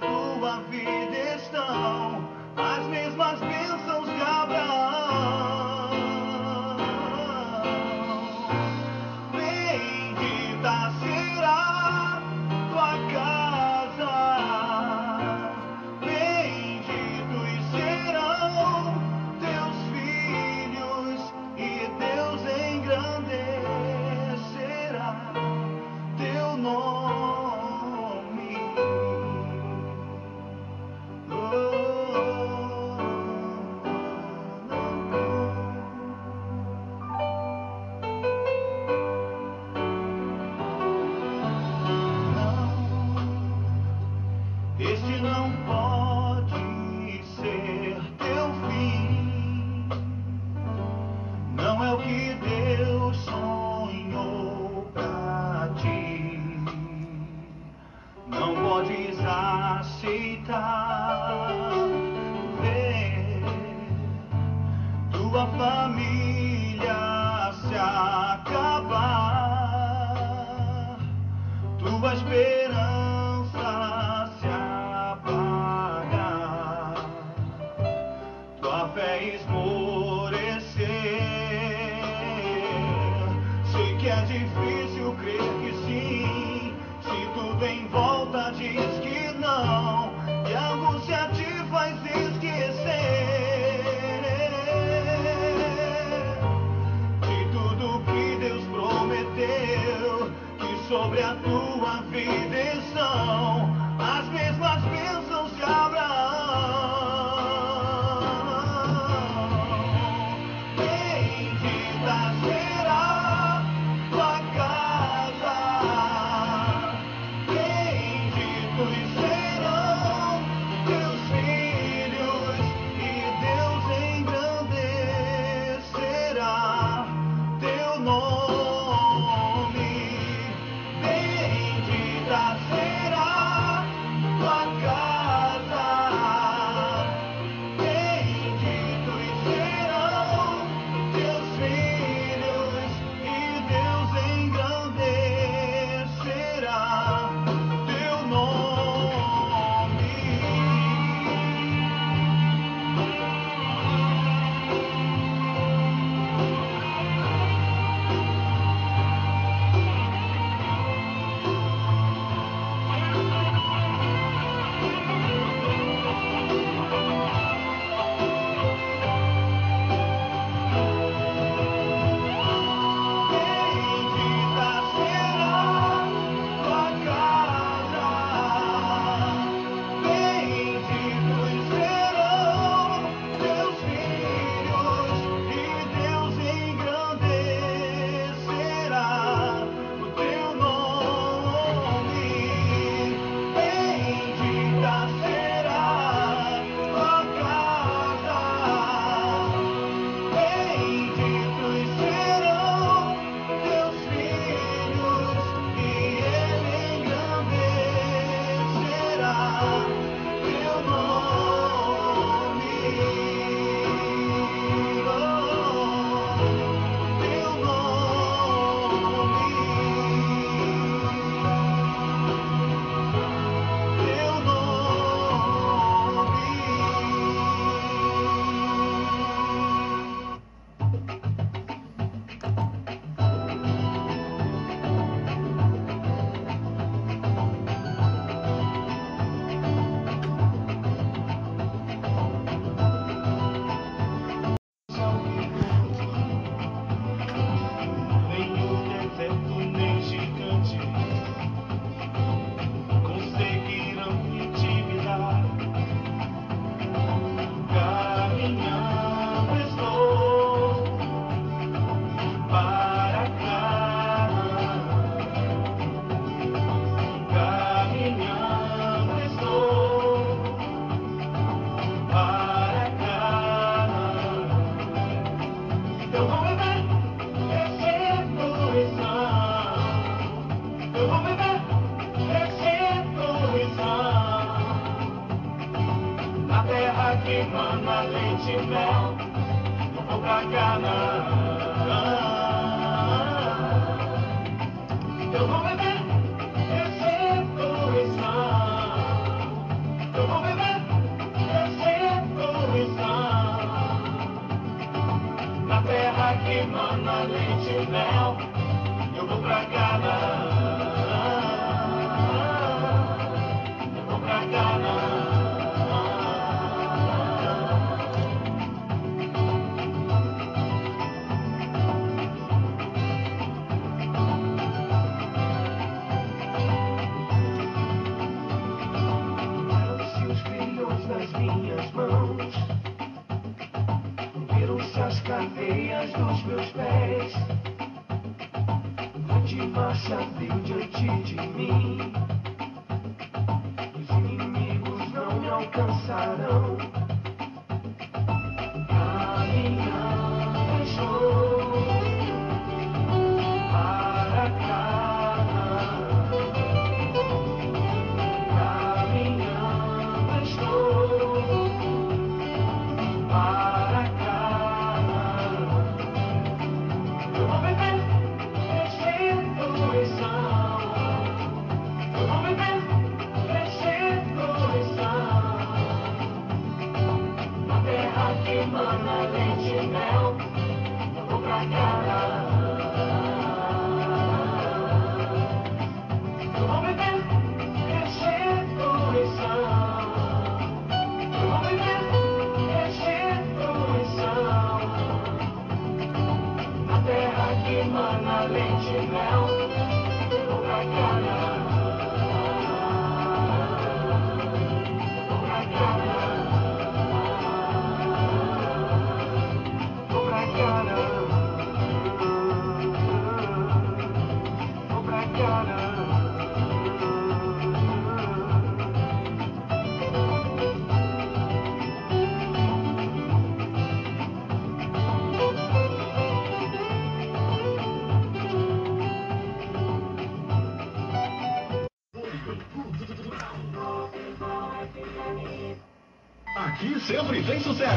tua 0.00 0.60
vida 0.70 0.75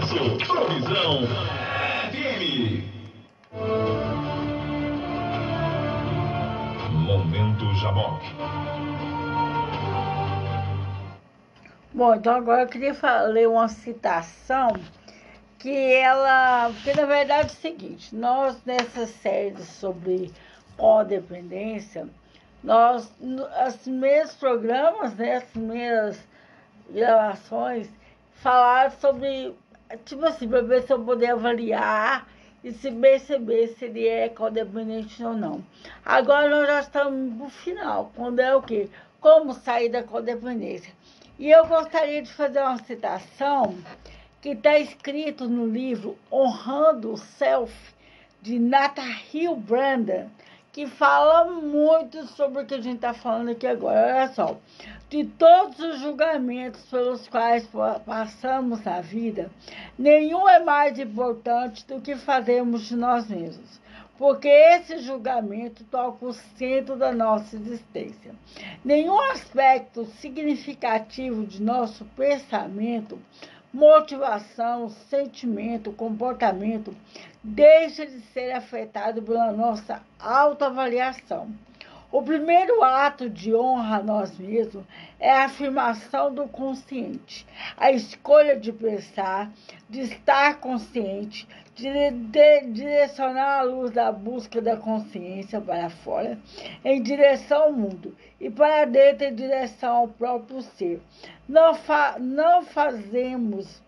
Provisão 0.10 1.22
FM. 2.12 2.84
Momento 6.92 7.74
Jaboc. 7.76 8.24
Bom, 11.94 12.16
então 12.16 12.36
agora 12.36 12.64
eu 12.64 12.68
queria 12.68 13.22
ler 13.28 13.48
uma 13.48 13.68
citação 13.68 14.70
que 15.60 15.94
ela. 15.94 16.72
Porque 16.74 17.00
na 17.00 17.06
verdade 17.06 17.42
é 17.42 17.46
o 17.46 17.50
seguinte, 17.50 18.16
nós 18.16 18.60
nessa 18.66 19.06
série 19.06 19.62
sobre 19.62 20.34
codependência, 20.76 22.10
nós, 22.64 23.14
os 23.22 23.76
primeiros 23.76 24.34
programas, 24.34 25.14
né, 25.14 25.36
as 25.36 25.44
primeiras 25.44 26.28
gravações, 26.90 27.88
falaram 28.34 28.92
sobre, 28.92 29.56
tipo 29.98 30.26
assim, 30.26 30.48
para 30.48 30.82
se 30.82 30.92
eu 30.94 31.04
poder 31.04 31.32
avaliar 31.32 32.28
e 32.64 32.72
se 32.72 32.92
perceber 32.92 33.68
se 33.70 33.86
ele 33.86 34.08
é 34.08 34.30
codependente 34.30 35.24
ou 35.24 35.34
não. 35.34 35.64
Agora 36.06 36.50
nós 36.50 36.68
já 36.68 36.80
estamos 36.82 37.38
no 37.38 37.50
final, 37.50 38.12
quando 38.16 38.40
é 38.40 38.56
o 38.56 38.62
quê? 38.62 38.90
Como 39.20 39.54
sair 39.54 39.90
da 39.90 40.04
codependência. 40.04 40.94
E 41.38 41.50
eu 41.50 41.66
gostaria 41.68 42.22
de 42.22 42.32
fazer 42.32 42.60
uma 42.60 42.78
citação 42.84 43.78
que 44.42 44.50
está 44.50 44.78
escrito 44.78 45.48
no 45.48 45.66
livro 45.66 46.18
Honrando 46.32 47.14
o 47.14 47.18
Self, 47.18 47.74
de 48.42 48.58
Nathaniel 48.58 49.56
Brandon, 49.56 50.30
que 50.80 50.88
fala 50.88 51.44
muito 51.44 52.26
sobre 52.28 52.62
o 52.62 52.66
que 52.66 52.76
a 52.76 52.80
gente 52.82 52.96
está 52.96 53.14
falando 53.14 53.50
aqui 53.50 53.68
agora. 53.68 54.16
Olha 54.16 54.28
só, 54.34 54.58
de 55.10 55.26
todos 55.26 55.78
os 55.78 56.00
julgamentos 56.00 56.82
pelos 56.84 57.28
quais 57.28 57.68
pa- 57.68 58.00
passamos 58.00 58.82
na 58.86 59.02
vida, 59.02 59.52
nenhum 59.98 60.48
é 60.48 60.64
mais 60.64 60.98
importante 60.98 61.86
do 61.86 62.00
que 62.00 62.16
fazemos 62.16 62.84
de 62.84 62.96
nós 62.96 63.28
mesmos. 63.28 63.82
Porque 64.18 64.48
esse 64.48 65.00
julgamento 65.00 65.84
toca 65.84 66.26
o 66.26 66.32
centro 66.32 66.96
da 66.96 67.12
nossa 67.12 67.58
existência. 67.58 68.34
Nenhum 68.84 69.20
aspecto 69.32 70.06
significativo 70.22 71.46
de 71.46 71.62
nosso 71.62 72.06
pensamento, 72.16 73.20
motivação, 73.74 74.90
sentimento, 74.90 75.92
comportamento 75.92 76.96
deixa 77.44 78.06
de 78.06 78.20
ser 78.34 78.52
afetado 78.52 79.22
pela 79.22 79.52
nossa 79.52 80.02
autoavaliação. 80.20 81.50
O 82.12 82.24
primeiro 82.24 82.84
ato 82.84 83.30
de 83.30 83.54
honra 83.54 83.98
a 83.98 84.04
nós 84.04 84.36
mesmos 84.40 84.84
é 85.20 85.32
a 85.32 85.46
afirmação 85.46 86.34
do 86.34 86.48
consciente, 86.48 87.46
a 87.78 87.92
escolha 87.92 88.60
de 88.60 88.74
pensar, 88.74 89.52
de 89.88 90.02
estar 90.02 90.60
consciente, 90.60 91.48
de, 91.80 92.62
direcionar 92.72 93.60
a 93.60 93.62
luz 93.62 93.92
da 93.92 94.12
busca 94.12 94.62
da 94.62 94.78
consciência 94.78 95.60
para 95.62 95.90
fora, 95.90 96.38
em 96.84 97.02
direção 97.02 97.64
ao 97.64 97.74
mundo, 97.74 98.16
e 98.40 98.50
para 98.50 98.86
dentro 98.86 99.26
em 99.26 99.36
direção 99.36 99.96
ao 99.96 100.08
próprio 100.08 100.62
ser. 100.62 101.02
Não, 101.48 101.74
fa 101.74 102.18
não 102.20 102.64
fazemos, 102.64 103.82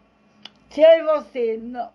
se 0.69 0.81
você 1.03 1.59
não, 1.61 1.89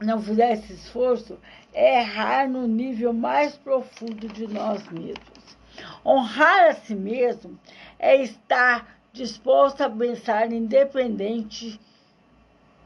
não 0.00 0.22
fizer 0.22 0.52
esse 0.52 0.72
esforço, 0.72 1.38
é 1.72 2.00
errar 2.00 2.48
no 2.48 2.66
nível 2.66 3.12
mais 3.12 3.56
profundo 3.56 4.28
de 4.28 4.46
nós 4.46 4.86
mesmos. 4.88 5.56
Honrar 6.04 6.68
a 6.68 6.74
si 6.74 6.94
mesmo 6.94 7.58
é 7.98 8.16
estar 8.22 8.98
disposto 9.12 9.82
a 9.82 9.90
pensar 9.90 10.52
independente, 10.52 11.78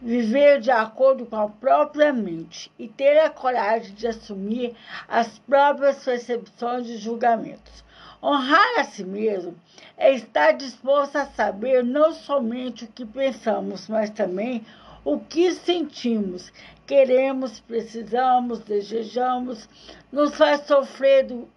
viver 0.01 0.61
de 0.61 0.71
acordo 0.71 1.25
com 1.27 1.37
a 1.37 1.49
própria 1.49 2.13
mente 2.13 2.71
e 2.79 2.87
ter 2.87 3.19
a 3.19 3.31
coragem 3.31 3.95
de 3.95 4.07
assumir 4.07 4.75
as 5.09 5.39
próprias 5.39 6.05
percepções 6.05 6.87
e 6.89 6.99
julgamentos. 6.99 7.85
Honrar 8.23 8.81
a 8.81 8.85
si 8.85 9.05
mesmo 9.05 9.55
é 9.97 10.13
estar 10.13 10.53
disposto 10.53 11.17
a 11.17 11.27
saber 11.27 11.85
não 11.85 12.13
somente 12.13 12.85
o 12.85 12.89
que 12.89 13.05
pensamos, 13.05 13.89
mas 13.89 14.11
também 14.11 14.65
o 15.05 15.21
que 15.21 15.53
sentimos, 15.53 16.53
queremos, 16.87 17.61
precisamos, 17.61 18.59
desejamos, 18.61 19.69
nos 20.11 20.35
faz 20.35 20.63
sofrer 20.63 21.27
do, 21.27 21.49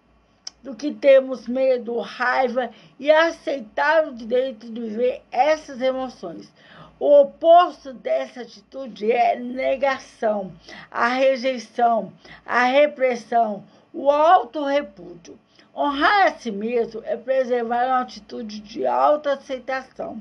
do 0.62 0.74
que 0.74 0.92
temos 0.92 1.48
medo, 1.48 1.98
raiva 1.98 2.70
e 2.98 3.10
aceitar 3.10 4.06
o 4.06 4.14
direito 4.14 4.70
de 4.70 4.80
viver 4.80 5.22
essas 5.32 5.80
emoções. 5.80 6.52
O 7.00 7.22
oposto 7.22 7.94
dessa 7.94 8.42
atitude 8.42 9.10
é 9.10 9.34
negação, 9.34 10.52
a 10.90 11.08
rejeição, 11.08 12.12
a 12.44 12.64
repressão, 12.64 13.64
o 13.90 14.10
autorrepúdio. 14.10 15.38
Honrar 15.74 16.26
a 16.26 16.32
si 16.34 16.50
mesmo 16.50 17.00
é 17.06 17.16
preservar 17.16 17.86
uma 17.86 18.02
atitude 18.02 18.60
de 18.60 18.86
autoaceitação, 18.86 20.20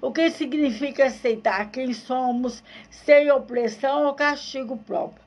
o 0.00 0.12
que 0.12 0.30
significa 0.30 1.06
aceitar 1.06 1.68
quem 1.72 1.92
somos 1.92 2.62
sem 2.92 3.28
opressão 3.32 4.06
ou 4.06 4.14
castigo 4.14 4.76
próprio, 4.76 5.24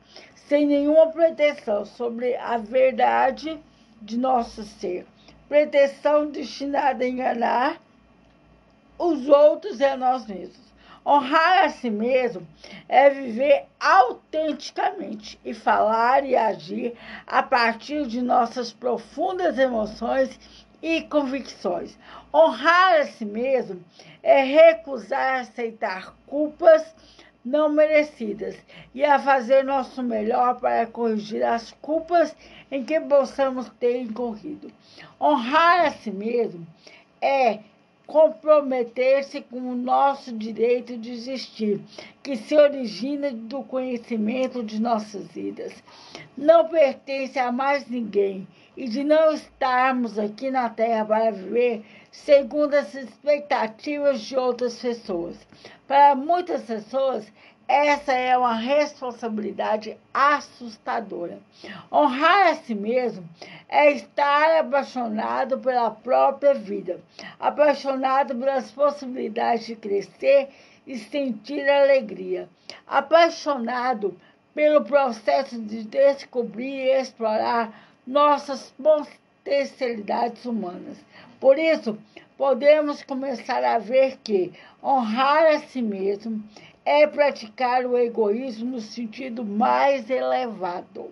sem 0.47 0.65
nenhuma 0.65 1.07
pretensão 1.07 1.85
sobre 1.85 2.37
a 2.37 2.55
verdade 2.55 3.59
de 4.01 4.17
nosso 4.17 4.63
ser, 4.63 5.05
pretensão 5.49 6.31
destinada 6.31 7.03
a 7.03 7.09
enganar 7.09 7.81
os 8.97 9.27
outros 9.27 9.81
e 9.81 9.83
a 9.83 9.97
nós 9.97 10.25
mesmos. 10.25 10.62
Honrar 11.05 11.65
a 11.65 11.69
si 11.69 11.89
mesmo 11.89 12.47
é 12.87 13.09
viver 13.09 13.65
autenticamente 13.79 15.37
e 15.43 15.53
falar 15.53 16.25
e 16.25 16.35
agir 16.35 16.93
a 17.27 17.43
partir 17.43 18.07
de 18.07 18.21
nossas 18.21 18.71
profundas 18.71 19.57
emoções 19.57 20.39
e 20.81 21.01
convicções. 21.01 21.97
Honrar 22.33 23.01
a 23.01 23.05
si 23.05 23.25
mesmo 23.25 23.83
é 24.21 24.43
recusar 24.43 25.41
aceitar 25.41 26.15
culpas 26.25 26.95
não 27.43 27.67
merecidas 27.67 28.55
e 28.95 29.03
a 29.03 29.19
fazer 29.19 29.63
nosso 29.63 30.01
melhor 30.01 30.59
para 30.59 30.87
corrigir 30.87 31.43
as 31.43 31.71
culpas 31.81 32.33
em 32.71 32.85
que 32.85 32.99
possamos 33.01 33.69
ter 33.79 34.01
incorrido. 34.01 34.71
Honrar 35.19 35.87
a 35.87 35.91
si 35.91 36.11
mesmo 36.11 36.65
é 37.21 37.59
comprometer-se 38.13 39.41
com 39.41 39.71
o 39.71 39.75
nosso 39.75 40.31
direito 40.37 40.95
de 40.99 41.11
existir, 41.11 41.81
que 42.21 42.35
se 42.35 42.55
origina 42.55 43.31
do 43.31 43.63
conhecimento 43.63 44.63
de 44.63 44.79
nossas 44.79 45.25
vidas. 45.29 45.73
Não 46.37 46.67
pertence 46.67 47.39
a 47.39 47.51
mais 47.51 47.87
ninguém 47.87 48.47
e 48.77 48.87
de 48.87 49.03
não 49.03 49.33
estarmos 49.33 50.19
aqui 50.19 50.51
na 50.51 50.69
Terra 50.69 51.03
para 51.05 51.31
viver 51.31 51.83
segundo 52.11 52.75
as 52.75 52.93
expectativas 52.93 54.21
de 54.21 54.37
outras 54.37 54.79
pessoas. 54.79 55.35
Para 55.87 56.13
muitas 56.13 56.61
pessoas, 56.61 57.25
essa 57.67 58.11
é 58.11 58.37
uma 58.37 58.55
responsabilidade 58.55 59.97
assustadora. 60.13 61.39
Honrar 61.91 62.47
a 62.47 62.55
si 62.55 62.75
mesmo 62.75 63.27
é 63.69 63.91
estar 63.91 64.59
apaixonado 64.59 65.57
pela 65.59 65.89
própria 65.89 66.53
vida, 66.53 66.99
apaixonado 67.39 68.35
pelas 68.35 68.71
possibilidades 68.71 69.65
de 69.65 69.75
crescer 69.75 70.49
e 70.85 70.97
sentir 70.97 71.67
alegria, 71.69 72.49
apaixonado 72.85 74.19
pelo 74.53 74.83
processo 74.83 75.59
de 75.59 75.83
descobrir 75.83 76.85
e 76.85 77.01
explorar 77.01 77.73
nossas 78.05 78.73
potencialidades 78.77 80.45
humanas. 80.45 80.97
Por 81.39 81.57
isso, 81.57 81.97
podemos 82.37 83.01
começar 83.03 83.63
a 83.63 83.77
ver 83.77 84.17
que 84.23 84.51
honrar 84.83 85.45
a 85.55 85.59
si 85.59 85.81
mesmo 85.81 86.43
é 86.85 87.07
praticar 87.07 87.85
o 87.85 87.97
egoísmo 87.97 88.71
no 88.71 88.79
sentido 88.79 89.43
mais 89.43 90.09
elevado, 90.09 91.11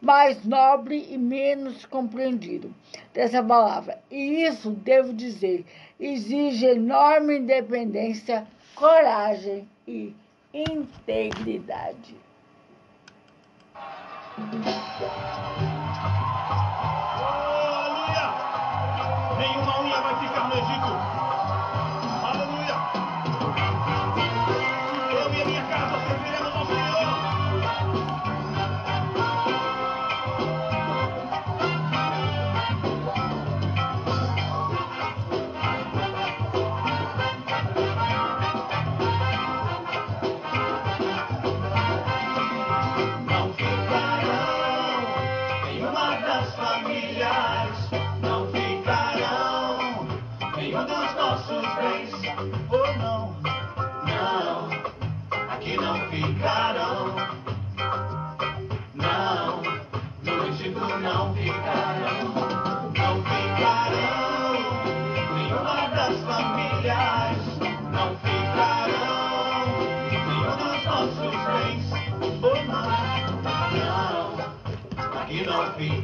mais 0.00 0.44
nobre 0.44 1.06
e 1.10 1.18
menos 1.18 1.84
compreendido 1.86 2.74
dessa 3.12 3.42
palavra. 3.42 3.98
E 4.10 4.44
isso, 4.44 4.70
devo 4.70 5.12
dizer, 5.12 5.64
exige 6.00 6.66
enorme 6.66 7.38
independência, 7.38 8.46
coragem 8.74 9.68
e 9.86 10.14
integridade. 10.52 12.16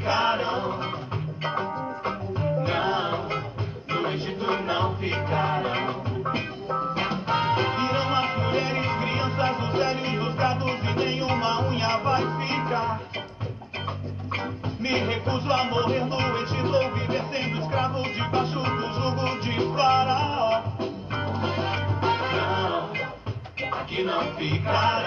Não 0.04 0.88
no 3.88 4.10
Egito 4.10 4.46
não 4.66 4.96
ficarão. 4.96 6.04
Irão 7.88 8.14
as 8.14 8.30
mulheres, 8.36 8.86
crianças, 9.00 9.56
os 9.62 9.72
velhos, 9.78 10.28
os 10.28 10.34
gados 10.34 10.70
e 10.70 10.98
nenhuma 10.98 11.62
unha 11.68 11.98
vai 11.98 12.22
ficar. 12.38 13.00
Me 14.78 14.90
recuso 14.90 15.52
a 15.52 15.64
morrer 15.64 16.04
no 16.04 16.20
Egito 16.42 16.74
ou 16.74 16.90
viver 16.94 17.22
sendo 17.32 17.60
escravo 17.60 18.02
debaixo 18.02 18.60
do 18.60 18.92
jugo 18.94 19.40
de 19.40 19.76
Faraó. 19.76 20.62
Não, 22.36 23.78
aqui 23.80 24.02
não 24.04 24.34
ficarão. 24.36 24.97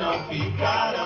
Não. 0.00 0.99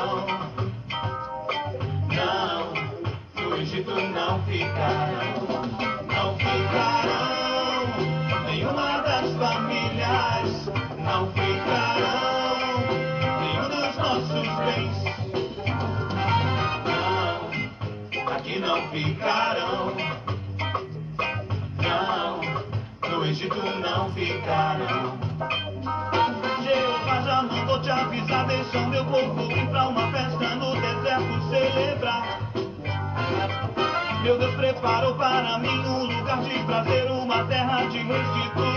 Prazer, 36.74 37.10
uma 37.12 37.44
terra 37.44 37.84
de 37.86 37.98
restituição. 37.98 38.73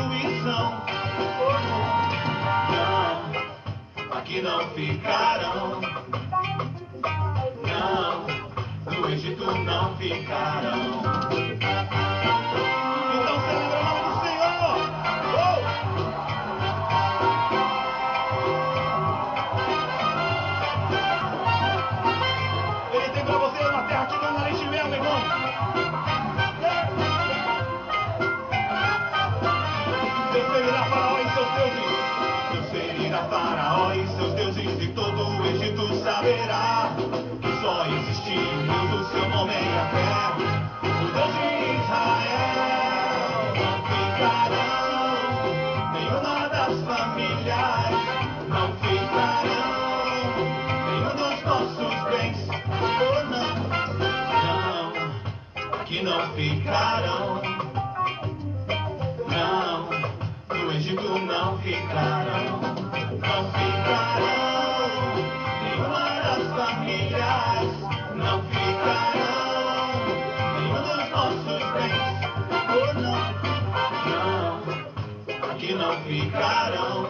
Ficarão, 76.07 77.09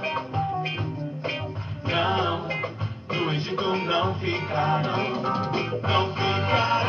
não, 1.83 2.47
no 3.15 3.33
Egito 3.33 3.75
não 3.75 4.15
ficarão, 4.15 5.21
não 5.83 6.13
ficarão. 6.15 6.86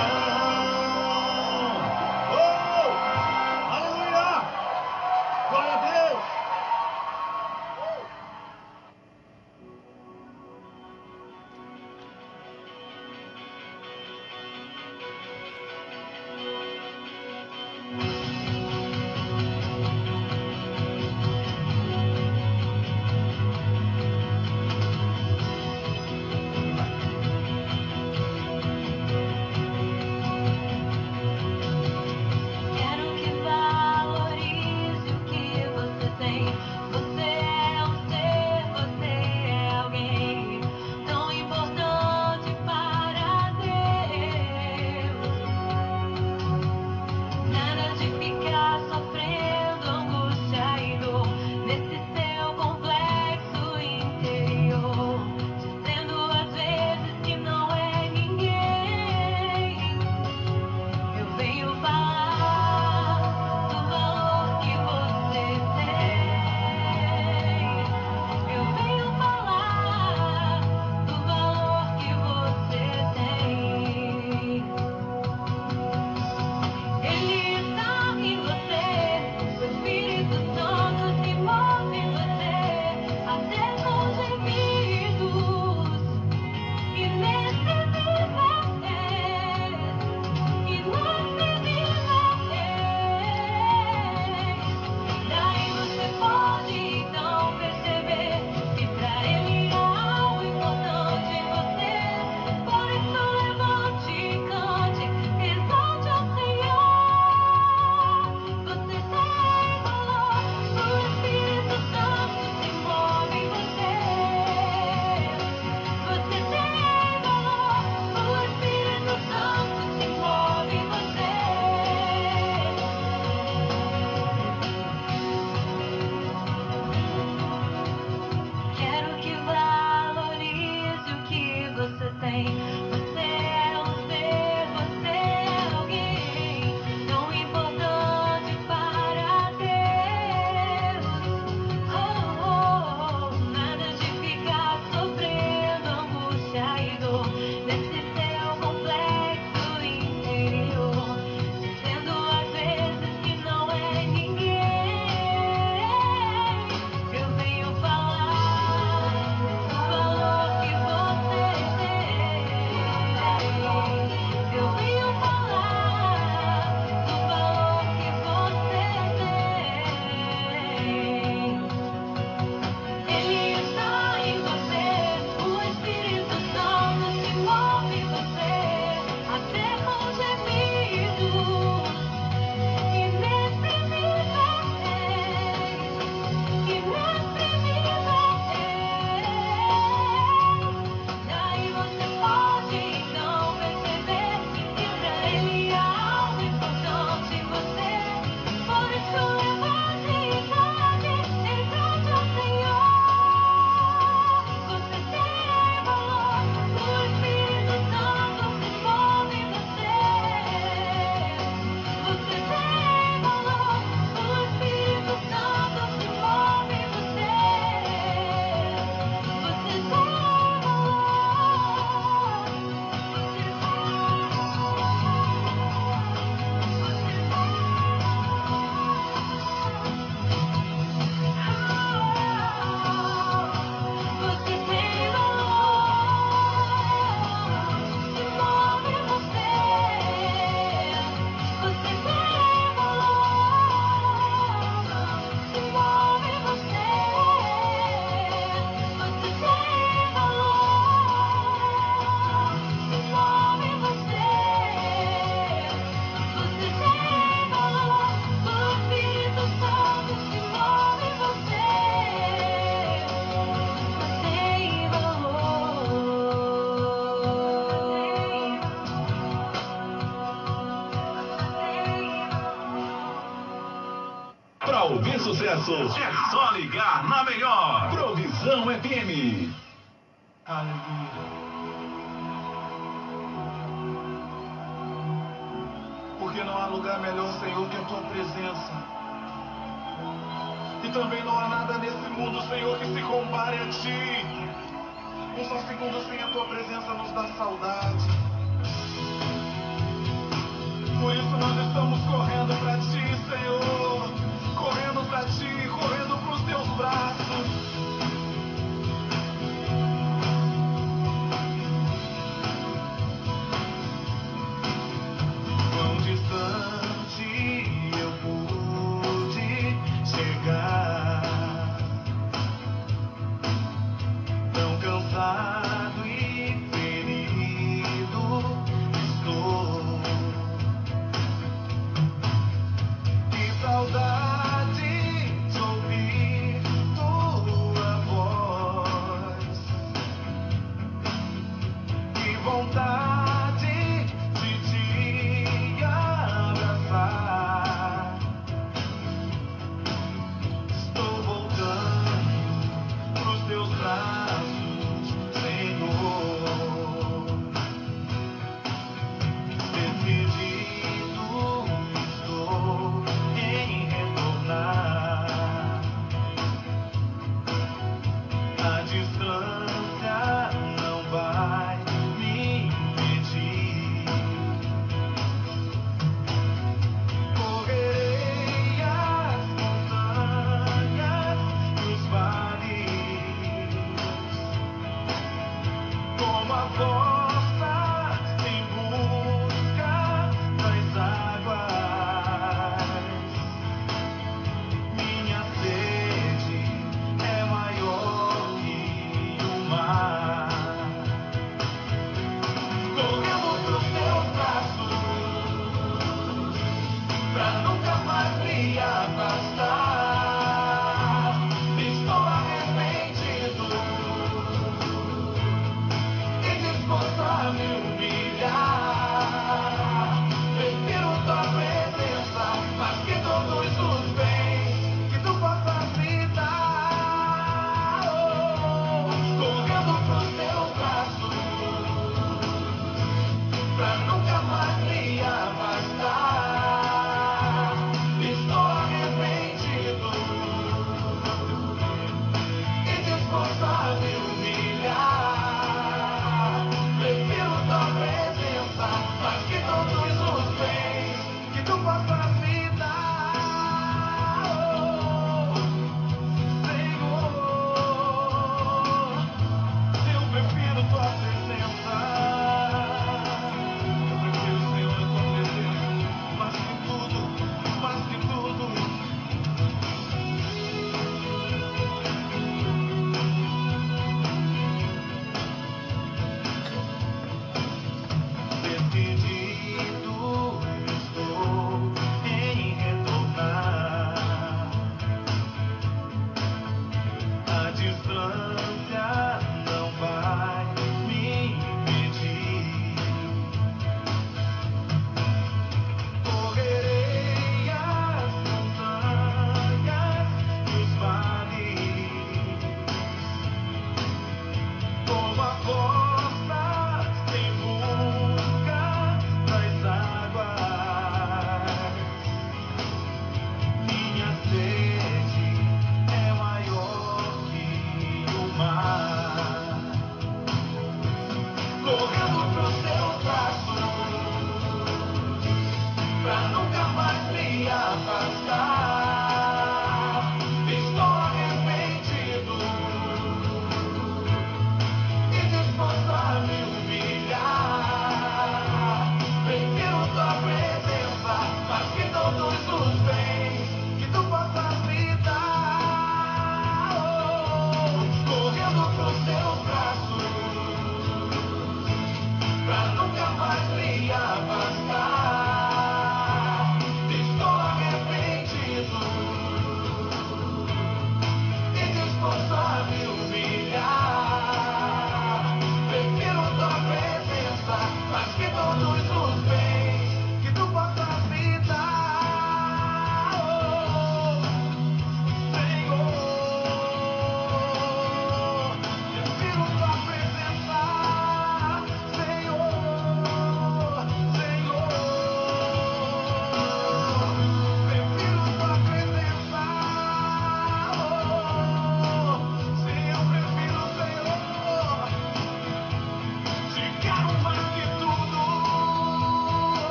É 275.58 276.30
só 276.30 276.50
ligar 276.52 277.08
na 277.08 277.24
melhor. 277.24 277.37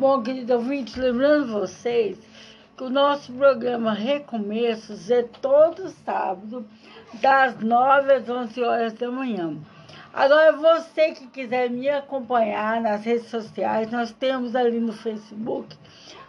Bom, 0.00 0.22
querido 0.22 0.54
ouvinte, 0.54 0.98
lembrando 0.98 1.52
vocês 1.52 2.16
que 2.74 2.84
o 2.84 2.88
nosso 2.88 3.30
programa 3.34 3.92
Recomeços 3.92 5.10
é 5.10 5.24
todo 5.42 5.90
sábado, 5.90 6.66
das 7.20 7.60
9 7.60 8.10
às 8.10 8.26
11 8.26 8.62
horas 8.62 8.92
da 8.94 9.10
manhã. 9.10 9.58
Agora, 10.10 10.52
você 10.52 11.12
que 11.12 11.26
quiser 11.26 11.68
me 11.68 11.90
acompanhar 11.90 12.80
nas 12.80 13.04
redes 13.04 13.28
sociais, 13.28 13.90
nós 13.90 14.10
temos 14.10 14.56
ali 14.56 14.80
no 14.80 14.94
Facebook 14.94 15.76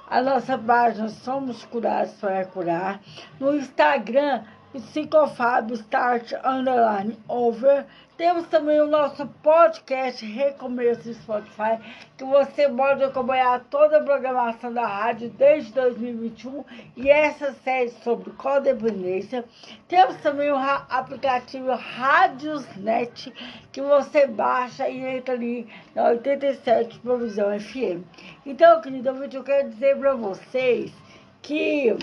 a 0.06 0.22
nossa 0.22 0.57
página 0.57 1.07
Somos 1.07 1.64
Curados 1.64 2.11
para 2.15 2.39
é 2.39 2.43
Curar, 2.43 2.99
no 3.39 3.56
Instagram 3.56 4.43
Psicofábio 4.73 5.76
Start 5.76 6.31
Underline 6.45 7.18
Over. 7.27 7.85
Temos 8.18 8.48
também 8.48 8.80
o 8.80 8.88
nosso 8.88 9.27
podcast 9.43 10.26
Recomeço 10.26 11.14
Spotify, 11.14 11.80
que 12.15 12.23
você 12.23 12.69
pode 12.69 13.03
acompanhar 13.03 13.65
toda 13.69 13.98
a 13.98 14.03
programação 14.03 14.72
da 14.72 14.85
rádio 14.85 15.30
desde 15.31 15.73
2021 15.73 16.64
e 16.95 17.10
essa 17.10 17.52
série 17.64 17.89
sobre 17.89 18.31
codependência. 18.31 19.43
Temos 19.88 20.18
também 20.18 20.52
o 20.52 20.56
aplicativo 20.56 21.73
Radiosnet, 21.73 23.34
que 23.72 23.81
você 23.81 24.27
baixa 24.27 24.88
e 24.88 25.03
entra 25.18 25.34
ali 25.34 25.68
na 25.95 26.10
87 26.10 26.99
Provisão 26.99 27.60
FM. 27.60 28.06
Então, 28.45 28.81
querido 28.81 29.10
eu 29.10 29.43
quero 29.43 29.69
dizer 29.69 29.98
para 29.98 30.14
vocês 30.14 30.93
que 31.41 31.98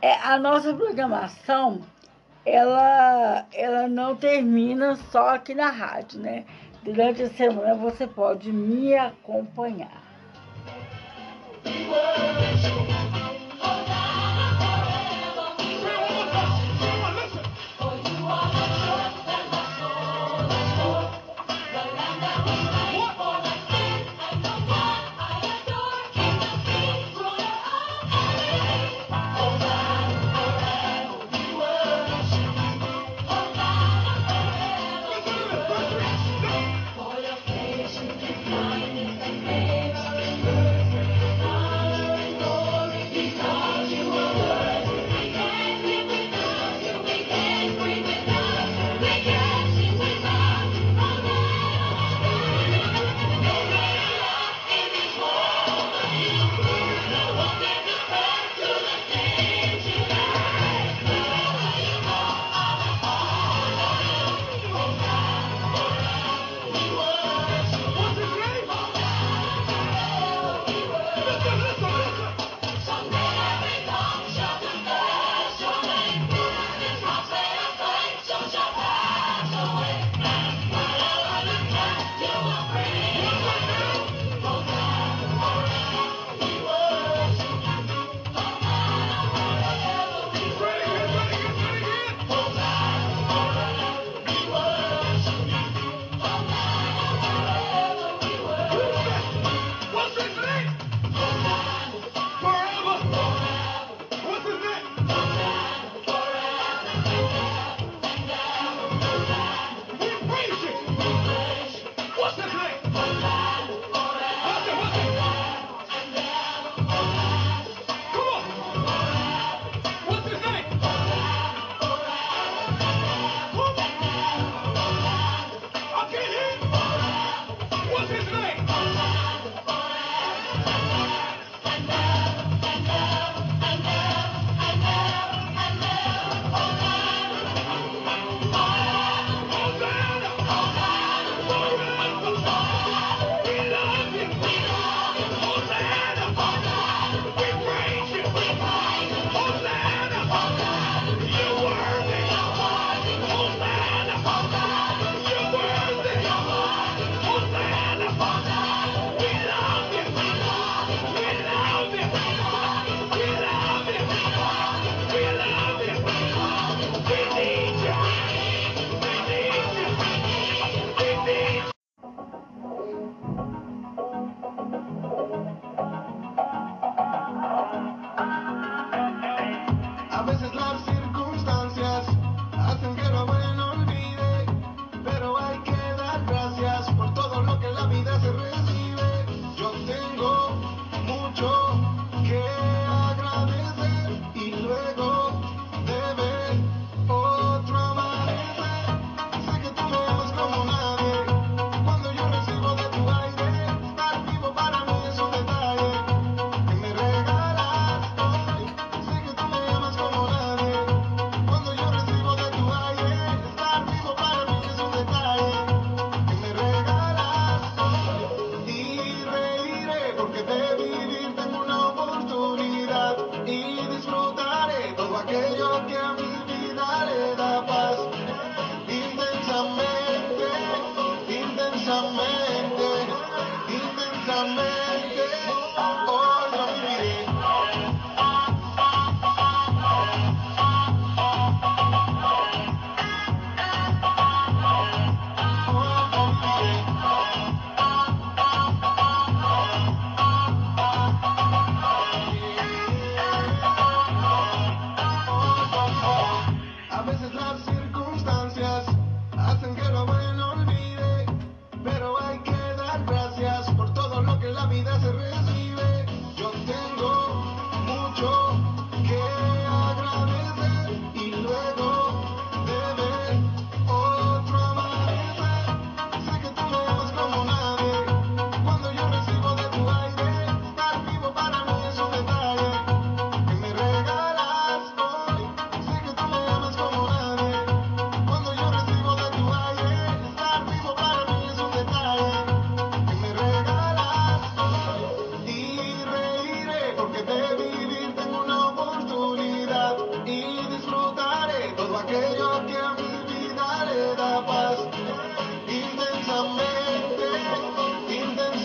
é, 0.00 0.14
a 0.14 0.38
nossa 0.38 0.72
programação 0.74 1.82
ela, 2.44 3.46
ela 3.52 3.88
não 3.88 4.16
termina 4.16 4.96
só 4.96 5.34
aqui 5.34 5.54
na 5.54 5.70
rádio, 5.70 6.20
né? 6.20 6.44
Durante 6.82 7.22
a 7.22 7.28
semana 7.30 7.74
você 7.74 8.06
pode 8.06 8.50
me 8.50 8.94
acompanhar. 8.94 10.02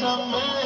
some 0.03 0.62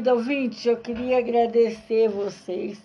querido 0.00 0.10
ouvinte, 0.12 0.66
eu 0.66 0.78
queria 0.78 1.18
agradecer 1.18 2.08
vocês 2.08 2.80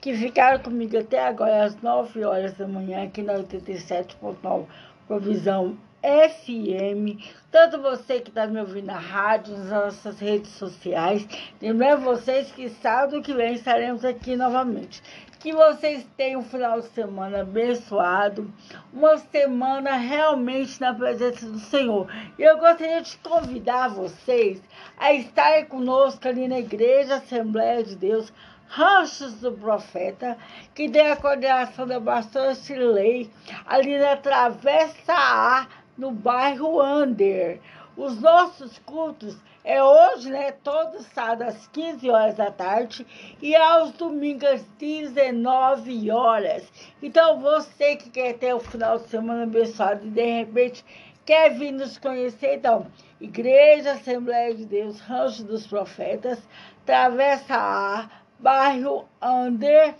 que 0.00 0.14
ficaram 0.16 0.62
comigo 0.62 0.96
até 0.96 1.20
agora 1.20 1.64
às 1.64 1.80
9 1.82 2.24
horas 2.24 2.54
da 2.54 2.68
manhã 2.68 3.02
aqui 3.02 3.20
na 3.20 3.34
87.9 3.34 4.66
Provisão 5.08 5.76
FM. 6.02 7.20
Tanto 7.50 7.82
você 7.82 8.20
que 8.20 8.28
está 8.28 8.46
me 8.46 8.60
ouvindo 8.60 8.86
na 8.86 8.98
rádio, 8.98 9.56
nas 9.58 9.70
nossas 9.70 10.20
redes 10.20 10.52
sociais. 10.52 11.26
Lembrando 11.60 12.02
vocês 12.02 12.52
que 12.52 12.68
sábado 12.68 13.22
que 13.22 13.34
vem 13.34 13.54
estaremos 13.54 14.04
aqui 14.04 14.36
novamente. 14.36 15.02
Que 15.42 15.52
vocês 15.52 16.06
tenham 16.16 16.40
um 16.40 16.44
final 16.44 16.80
de 16.80 16.86
semana 16.90 17.40
abençoado, 17.40 18.48
uma 18.92 19.18
semana 19.18 19.96
realmente 19.96 20.80
na 20.80 20.94
presença 20.94 21.44
do 21.44 21.58
Senhor. 21.58 22.06
E 22.38 22.42
eu 22.42 22.58
gostaria 22.58 23.02
de 23.02 23.16
convidar 23.16 23.88
vocês 23.88 24.62
a 24.96 25.12
estarem 25.12 25.64
conosco 25.64 26.28
ali 26.28 26.46
na 26.46 26.60
Igreja 26.60 27.16
Assembleia 27.16 27.82
de 27.82 27.96
Deus, 27.96 28.32
Ranchos 28.68 29.34
do 29.40 29.50
Profeta, 29.50 30.38
que 30.76 30.88
tem 30.88 31.10
a 31.10 31.16
coordenação 31.16 31.88
da 31.88 32.00
pastora 32.00 32.54
Shirley, 32.54 33.28
ali 33.66 33.98
na 33.98 34.16
Travessa 34.16 35.12
A, 35.12 35.66
no 35.98 36.12
bairro 36.12 36.80
Under. 36.80 37.60
Os 37.96 38.20
nossos 38.20 38.78
cultos 38.78 39.36
é 39.64 39.82
hoje, 39.82 40.30
né? 40.30 40.52
Todo 40.52 41.02
sábado 41.02 41.42
às 41.42 41.66
15 41.68 42.10
horas 42.10 42.34
da 42.34 42.50
tarde 42.50 43.06
e 43.40 43.54
aos 43.54 43.92
domingos 43.92 44.48
às 44.48 44.62
19 44.78 46.10
horas. 46.10 46.70
Então, 47.00 47.40
você 47.40 47.96
que 47.96 48.10
quer 48.10 48.34
ter 48.34 48.54
o 48.54 48.60
final 48.60 48.98
de 48.98 49.08
semana 49.08 49.44
abençoado 49.44 50.06
e 50.06 50.10
de 50.10 50.38
repente 50.38 50.84
quer 51.24 51.50
vir 51.50 51.72
nos 51.72 51.96
conhecer, 51.98 52.56
então, 52.56 52.86
Igreja 53.20 53.92
Assembleia 53.92 54.54
de 54.54 54.66
Deus, 54.66 54.98
Rancho 55.00 55.44
dos 55.44 55.66
Profetas, 55.66 56.40
Travessa 56.84 57.54
A, 57.54 58.08
bairro 58.40 59.08
Under, 59.22 59.94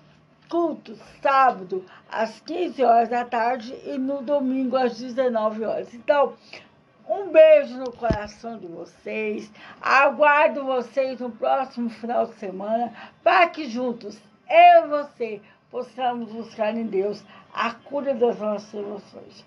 culto 0.48 0.98
sábado 1.22 1.84
às 2.10 2.40
15 2.40 2.82
horas 2.82 3.09
da 3.09 3.24
tarde 3.24 3.74
e 3.86 3.97
no 3.97 4.20
domingo 4.20 4.76
às 4.76 4.98
19 4.98 5.64
horas. 5.64 5.94
Então, 5.94 6.34
um 7.12 7.30
beijo 7.30 7.76
no 7.76 7.93
coração 7.93 8.59
de 8.59 8.66
vocês. 8.66 9.52
Aguardo 9.80 10.64
vocês 10.64 11.20
no 11.20 11.30
próximo 11.30 11.90
final 11.90 12.26
de 12.26 12.34
semana 12.36 12.93
para 13.22 13.48
que 13.48 13.68
juntos, 13.68 14.18
eu 14.48 14.84
e 14.84 14.89
você, 14.89 15.40
possamos 15.70 16.32
buscar 16.32 16.74
em 16.74 16.86
Deus 16.86 17.22
a 17.52 17.72
cura 17.74 18.14
das 18.14 18.39
nossas 18.39 18.74
emoções. 18.74 19.44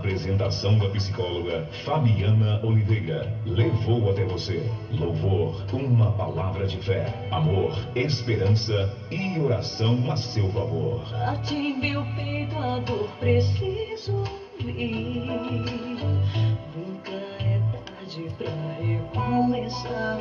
Apresentação 0.00 0.78
da 0.78 0.88
psicóloga 0.88 1.68
Fabiana 1.84 2.58
Oliveira. 2.64 3.30
Levou 3.44 4.10
até 4.10 4.24
você 4.24 4.66
louvor, 4.90 5.62
uma 5.74 6.10
palavra 6.12 6.66
de 6.66 6.78
fé, 6.78 7.28
amor, 7.30 7.76
esperança 7.94 8.90
e 9.10 9.38
oração 9.38 10.10
a 10.10 10.16
seu 10.16 10.50
favor. 10.52 11.04
Bate 11.10 11.54
em 11.54 11.78
meu 11.78 12.02
peito 12.16 12.56
a 12.56 12.78
dor, 12.78 13.08
preciso 13.20 14.16
ouvir. 14.16 15.26
Nunca 16.74 17.12
é 17.40 17.60
tarde 17.84 18.26
pra 18.38 18.50
recomeçar. 18.80 20.20